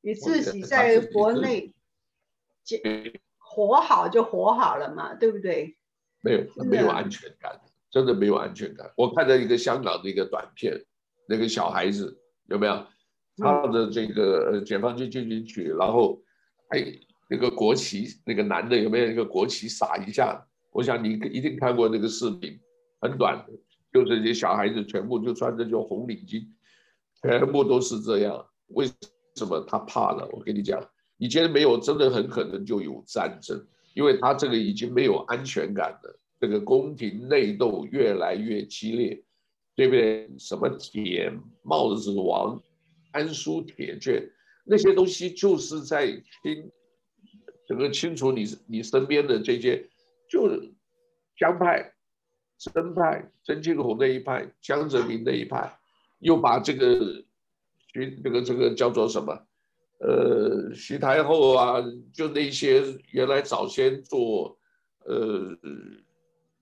[0.00, 1.74] 你自己在国内
[3.38, 5.76] 活好就活好了嘛，对不对？
[6.20, 8.90] 没有，没有安全感，真的没有安全感。
[8.96, 10.82] 我看到一个香港的一个短片，
[11.28, 12.18] 那个小孩子
[12.48, 12.86] 有没有？
[13.36, 16.22] 唱的这个《解放军进行曲》，然后
[16.68, 17.00] 哎。
[17.30, 20.46] 那个国旗，那个男的有没有一个国旗撒一下？
[20.72, 22.58] 我想你一定看过那个视频，
[23.00, 23.52] 很短的，
[23.92, 26.46] 就这些小孩子全部就穿着就红领巾，
[27.22, 28.46] 全部都是这样。
[28.68, 28.86] 为
[29.36, 30.28] 什么他怕了？
[30.32, 30.82] 我跟你讲，
[31.18, 33.64] 你觉得没有，真的很可能就有战争，
[33.94, 36.18] 因为他这个已经没有安全感了。
[36.40, 39.22] 这个宫廷内斗越来越激烈，
[39.76, 40.28] 对不对？
[40.38, 42.60] 什么铁帽子王、
[43.12, 44.26] 安书铁券
[44.64, 46.06] 那些东西，就是在
[46.42, 46.70] 清。
[47.68, 49.88] 整个清除你你身边的这些，
[50.32, 50.48] 就
[51.36, 51.92] 江派、
[52.56, 55.78] 曾派、曾庆红那一派、江泽民那一派，
[56.20, 57.22] 又把这个
[57.92, 59.46] 徐这个这个叫做什么？
[60.00, 64.58] 呃，徐太后啊，就那些原来早先做
[65.04, 65.54] 呃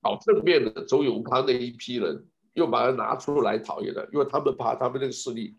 [0.02, 5.56] 搞正面的周永康那一批人，又把它拿出来讨厌了，因为他们怕他们那个势力，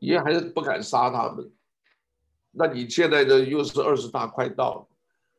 [0.00, 1.52] 也还是不敢杀他们。
[2.50, 3.38] 那你现在呢？
[3.38, 4.88] 又是二十大快到了，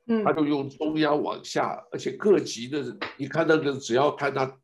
[0.09, 2.83] 嗯，他就用中央往下，而且各级的，
[3.15, 4.57] 你看那个，只要看他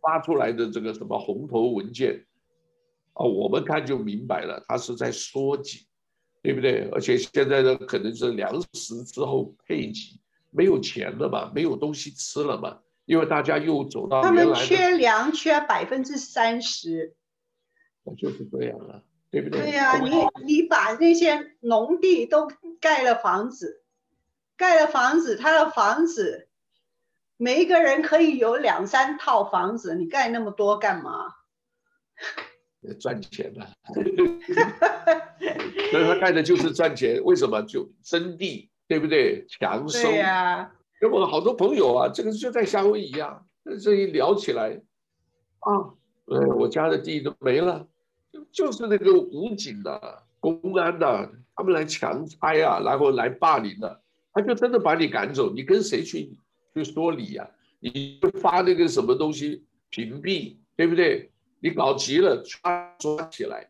[0.00, 2.24] 发出来的这个什么红头文件，
[3.14, 5.80] 啊，我们看就明白了，他是在缩紧，
[6.42, 6.88] 对不对？
[6.92, 10.20] 而且现在呢，可能是粮食之后配给，
[10.50, 17.16] 没有钱了嘛，没有东西吃了嘛，因为大家又走到他们缺粮，缺百分之三十，
[18.04, 19.02] 那就是这样了。
[19.30, 19.62] 对不对？
[19.62, 20.10] 对呀、啊，你
[20.44, 22.46] 你把那些农地都
[22.78, 23.81] 盖了房子，
[24.62, 26.46] 盖了房子，他的房子，
[27.36, 31.34] 每一个人可以有两三套房子，你盖那么多干嘛？
[33.00, 33.66] 赚钱嘛。
[35.90, 37.20] 所以他盖的就是赚钱。
[37.24, 37.60] 为什么？
[37.62, 39.44] 就征地，对不对？
[39.48, 40.08] 强收。
[40.08, 40.72] 对呀、啊。
[41.00, 43.42] 那么好多朋友啊，这个就在夏威夷啊，
[43.82, 44.80] 这一聊起来，
[45.58, 45.90] 啊，
[46.26, 47.88] 呃，我家的地都没了。
[48.52, 54.00] 就是那个武警的、公安的，他们来强拆啊，然后来霸凌的，
[54.32, 55.52] 他就真的把你赶走。
[55.52, 56.30] 你跟谁去
[56.74, 57.50] 去说理呀、啊？
[57.80, 61.30] 你发那个什么东西屏蔽，对不对？
[61.60, 63.68] 你搞急了抓抓起来，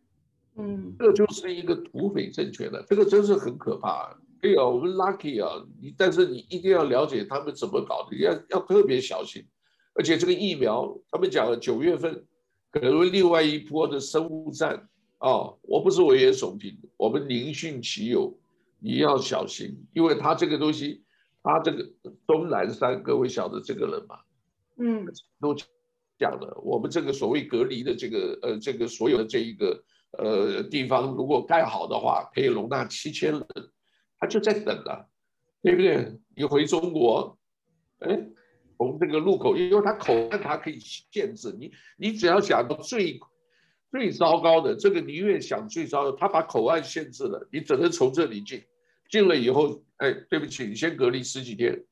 [0.56, 4.16] 嗯，这就是一个土匪政权的，这个真是很可怕。
[4.40, 9.44] 对啊，我们 lucky 啊，你但是你一定要了解他们怎么搞的，要要特别小心。
[9.94, 12.24] 而且这个疫苗，他们讲了九月份。
[12.70, 14.88] 可能会另外一波的生物战
[15.18, 18.34] 啊，我不是危言耸听，我们宁信其有，
[18.82, 21.04] 你要小心，因为他这个东西，
[21.42, 21.88] 他这个
[22.26, 24.18] 钟南山，各位晓得这个人吗？
[24.78, 25.06] 嗯，
[25.40, 25.54] 都
[26.18, 29.84] 讲了，我们这个所谓隔离的这个呃这个所有的这一个
[30.18, 33.46] 呃地方，如果盖好的话，可以容纳七千人，
[34.18, 35.08] 他就在等了，
[35.62, 36.18] 对不对？
[36.34, 37.38] 你回中国，
[38.00, 38.28] 哎。
[38.78, 43.20] 从这个路口，因为它口岸它可以限制你，你只要想到最
[43.92, 48.60] 最糟糕的，这个你越想最糟的，他把口岸限制了，你只能从这里进，
[49.12, 51.84] 进了以后，哎，对不起，你先隔离十几天，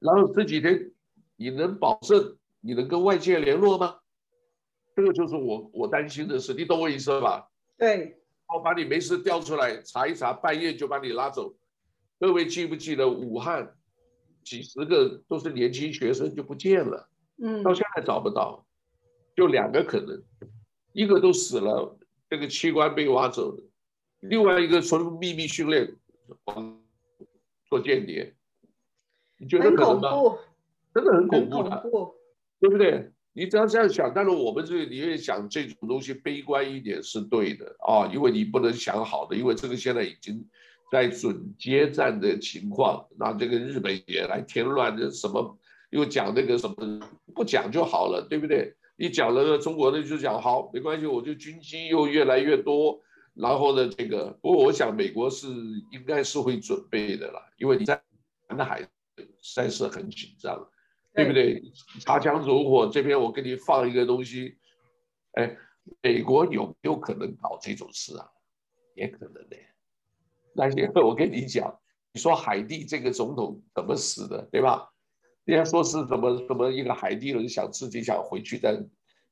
[0.00, 0.90] 然后这几天
[1.36, 3.98] 你能保证你能跟外界联络吗？
[4.94, 7.46] 这个就是我我担心的事，你懂我意思吧？
[7.76, 11.54] 对，我把你没事调出来查一查，半夜就把你拉走。
[12.18, 13.76] 各位记不记得武汉？
[14.42, 17.06] 几十个都是年轻学生就不见了，
[17.42, 18.64] 嗯，到现在找不到，
[19.36, 20.22] 就两个可能，
[20.94, 21.98] 一个都死了，
[22.30, 23.62] 这个器官被挖走了，
[24.20, 25.94] 另外一个从秘密训练
[27.68, 28.34] 做间谍，
[29.38, 30.38] 你觉得可能吗？
[30.94, 32.14] 真的很恐怖的，怖
[32.60, 33.10] 对不对？
[33.32, 40.42] 你只要这样想，但是我们这里你越想这种东西悲观一点是对的啊，因为你不能想好的，因为这个现在已经
[40.90, 45.58] 在准接战的情况，那这个日本也来添乱，这什么
[45.90, 47.00] 又讲那个什么
[47.34, 48.74] 不讲就好了，对不对？
[48.96, 53.02] 一讲了，中国的就讲好，没关系，我就军机又越来越多，
[53.36, 55.46] 然后呢，这个不过我想美国是
[55.92, 58.02] 应该是会准备的啦，因为你在
[58.48, 58.80] 南海
[59.42, 60.66] 实在是很紧张，
[61.14, 61.62] 对不对？
[62.00, 64.56] 擦枪走火，这边我给你放一个东西，
[65.32, 65.56] 哎，
[66.02, 68.26] 美国有没有可能搞这种事啊？
[68.94, 69.56] 也可能的。
[70.54, 71.78] 那因为我跟你讲，
[72.14, 74.90] 你说海地这个总统怎么死的，对吧？
[75.44, 78.74] 人家说是什么什么一个海地人想自己想回去当，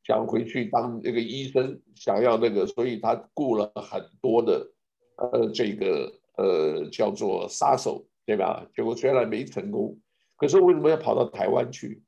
[0.05, 4.71] 想回去当那个医生，想要那个，所以他雇了很多的
[5.17, 8.67] 呃这个呃叫做杀手，对吧？
[8.77, 9.99] 结果虽然没成功，
[10.37, 12.03] 可是为什么要跑到台湾去？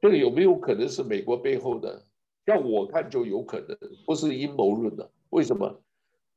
[0.00, 2.06] 这个有没有可能是美国背后的？
[2.46, 5.10] 让我看就有可能，不是阴谋论的。
[5.28, 5.82] 为什么？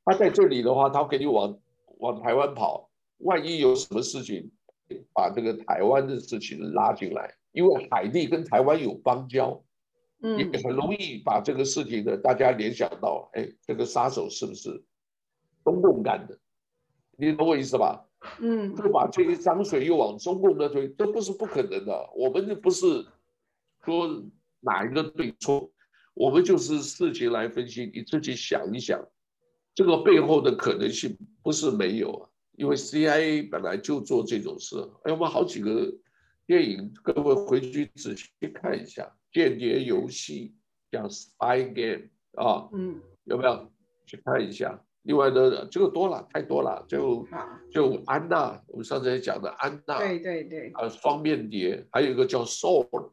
[0.05, 1.57] 他在这里的话，他给你往
[1.99, 4.51] 往台湾跑，万一有什么事情？
[5.13, 9.63] 把这个台湾的事情拉进来，因为海地跟台湾有邦交，
[10.23, 14.83] 嗯，也很容易把这个事情呢，大家联想到，哎，这个杀手是不是
[15.63, 16.39] 中共干的？
[17.17, 18.05] 你懂我意思吧？
[18.39, 22.09] 嗯，就把这些脏水又往中共那推，这不是不可能的。
[22.15, 23.05] 我们这不是
[23.83, 24.23] 说
[24.61, 25.69] 哪一个对错，
[26.13, 29.05] 我们就是事情来分析，你自己想一想，
[29.75, 32.29] 这个背后的可能性不是没有啊。
[32.53, 35.93] 因为 CIA 本来就做这种事，哎，我们好几个
[36.45, 39.03] 电影，各位回去仔细看一下，
[39.33, 40.53] 《间谍游戏》
[40.93, 43.71] 叫 Spy Game 啊，嗯，有没有
[44.05, 44.79] 去看一下？
[45.01, 47.27] 另外呢，这个多了，太多了，就
[47.69, 53.11] 就安娜，我们上次也讲的安娜，对对对，啊，双面谍，还有一个叫 Sword，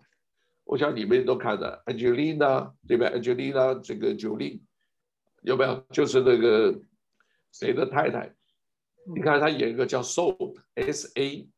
[0.65, 4.61] 我想你们都看了，Angelina 对吧？Angelina 这个 Jolie
[5.43, 5.85] 有没有？
[5.91, 6.81] 就是那个
[7.51, 8.33] 谁的太太？
[9.13, 11.49] 你看他演一个叫 Salt，S A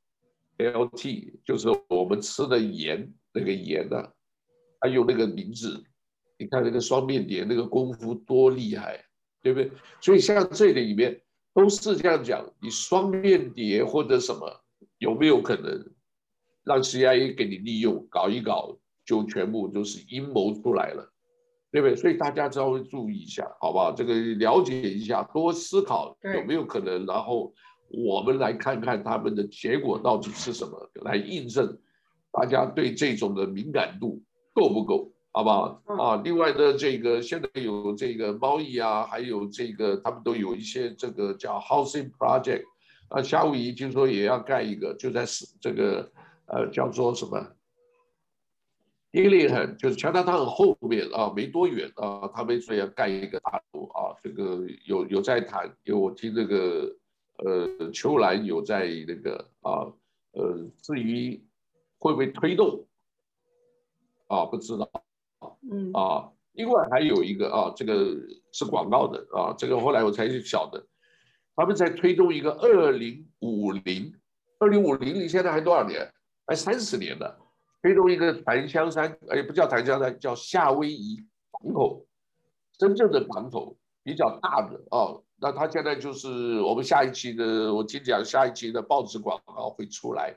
[0.58, 4.12] L T，就是我们吃的盐那个盐呐、啊，
[4.82, 5.80] 他用那个名字，
[6.36, 9.02] 你看那个双面谍那个功夫多厉害，
[9.40, 9.70] 对不对？
[10.00, 11.22] 所以像这里面
[11.54, 14.60] 都是这样讲，你双面谍或者什么
[14.98, 15.88] 有没有可能
[16.64, 18.76] 让 CIA 给你利用搞一搞，
[19.06, 21.08] 就全部都是阴谋出来了。
[21.70, 21.96] 对不对？
[21.96, 23.92] 所以大家稍微注意一下，好不好？
[23.92, 27.54] 这个了解一下，多思考有没有可能，然后
[27.88, 31.78] 我们来看看他们的结果到底是什么，来印证
[32.30, 34.22] 大家对这种的敏感度
[34.52, 35.82] 够不够，好不好？
[35.98, 42.64] 啊，另外的这个现在有这个贸易啊，还有这个他们都有一些这个叫 housing project，
[43.08, 45.24] 啊，夏威夷听说也要盖一个，就在
[45.60, 46.10] 这个
[46.46, 47.46] 呃叫做什么？
[49.12, 56.96] 伊利很就是加拿大很后面啊，没多远啊，他们说要盖一个大楼啊，这个有有在谈，因为我听那个
[57.44, 59.84] 呃秋兰有在那个啊
[60.32, 61.42] 呃，至于
[61.98, 62.86] 会不会推动
[64.32, 64.88] 啊，不知道
[65.70, 68.16] 嗯啊，另外还有一个啊，这个
[68.50, 70.82] 是广告的啊，这个后来我才晓得，
[71.54, 74.14] 他们在推动一个二零五零，
[74.58, 76.10] 二零五零，你现在还多少年？
[76.46, 77.38] 还三十年了。
[77.82, 82.06] 推动一个檀香山，哎，不叫檀香山，叫夏威夷港口，
[82.78, 85.18] 真正的港口比较大的啊。
[85.36, 90.34] 那他现在就是我们下一期的，我听讲下一期的报纸广告会出来，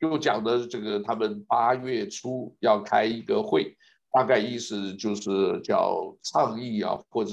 [0.00, 3.76] 就讲的这个他们八月初要开一个会，
[4.12, 7.30] 大概意思就是叫倡议啊，或者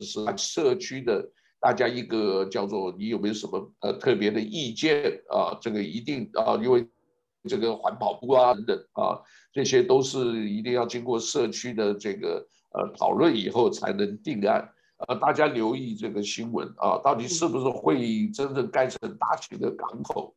[0.00, 1.28] 是社区的
[1.60, 5.58] 大家一个叫做你有没有什么呃特别的意见啊？
[5.60, 6.86] 这个一定啊，因为。
[7.46, 9.20] 这个环保部啊等等啊，
[9.52, 14.66] 这些都是一定要经过社区的这个呃讨论以后才能定案。
[15.06, 20.34] 呃，大家留意这个新闻啊，到底是不是会真正盖成大型的港口？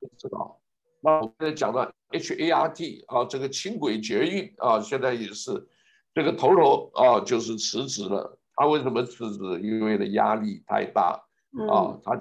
[0.00, 0.60] 不知道。
[1.00, 5.66] 那我刚才讲到 HART 啊，这个轻轨捷运啊，现在也是
[6.14, 8.38] 这个头头啊，就是辞职了。
[8.54, 9.60] 他为什么辞职？
[9.62, 11.20] 因为的压力太大
[11.68, 12.18] 啊，他。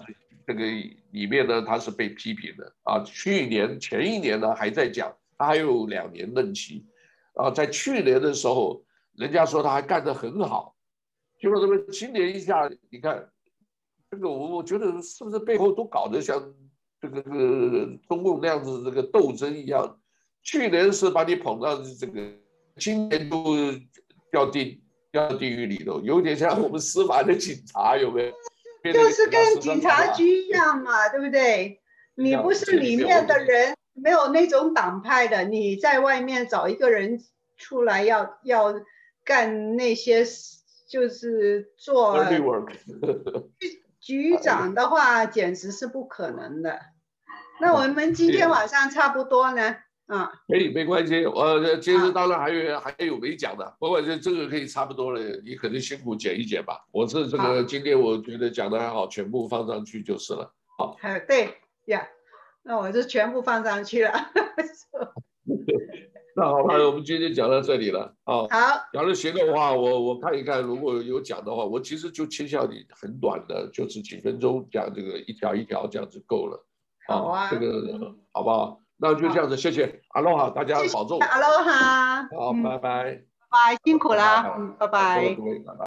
[0.48, 0.66] 这个
[1.12, 3.04] 里面呢，他是被批评的啊。
[3.04, 6.84] 去年前一年呢，还在讲他还有两年任期
[7.36, 7.52] 啊。
[7.52, 8.84] 在去年的时候，
[9.16, 10.76] 人家说他还干得很好，
[11.40, 13.30] 结果这么今年一下，你看
[14.10, 16.42] 这个我我觉得是不是背后都搞得像
[17.02, 20.00] 这个这个中共那样子这个斗争一样？
[20.42, 22.22] 去年是把你捧到这个，
[22.78, 23.56] 今年都
[24.32, 24.82] 掉地
[25.12, 28.94] 掉地狱里头，有点像我们司法的警察，有没有？
[28.94, 31.82] 就是跟警察局一样嘛，对不对？
[32.16, 37.20] 你不是里面的人，没有那种党派的，你在外面找一个人
[37.58, 38.74] 出来要要
[39.26, 40.26] 干那些，
[40.88, 42.18] 就是做
[44.10, 46.80] 局长的话简直是不可能的。
[47.62, 49.76] 那我们今天晚上差不多呢。
[50.08, 51.28] 啊，可以，没关系。
[51.28, 55.22] 我其实当然还有还有没讲的，不过这这个可以差不多了。
[55.46, 56.84] 你可能辛苦剪一剪吧。
[56.92, 60.52] 我是这个今天我觉得讲的还好，全部放上去就是了。
[60.80, 61.54] 好，对
[61.86, 62.08] 呀，
[62.64, 64.12] 那我就全部放上去了。
[66.36, 68.48] 那好，吧我们今天讲到这里了啊。
[68.50, 76.66] 好，假如行的话，我我看一看，如果有讲的话，我其实就倾向你很短的，就是几分钟讲这个一条一条这样子够了。
[77.08, 78.80] 好啊，这个好不好？
[79.02, 85.30] 那就这样子，谢谢，阿罗哈，大家保重，阿罗哈，好，拜拜，拜拜，辛苦啦，嗯，拜拜。
[85.30, 85.36] 拜
[85.66, 85.74] 拜。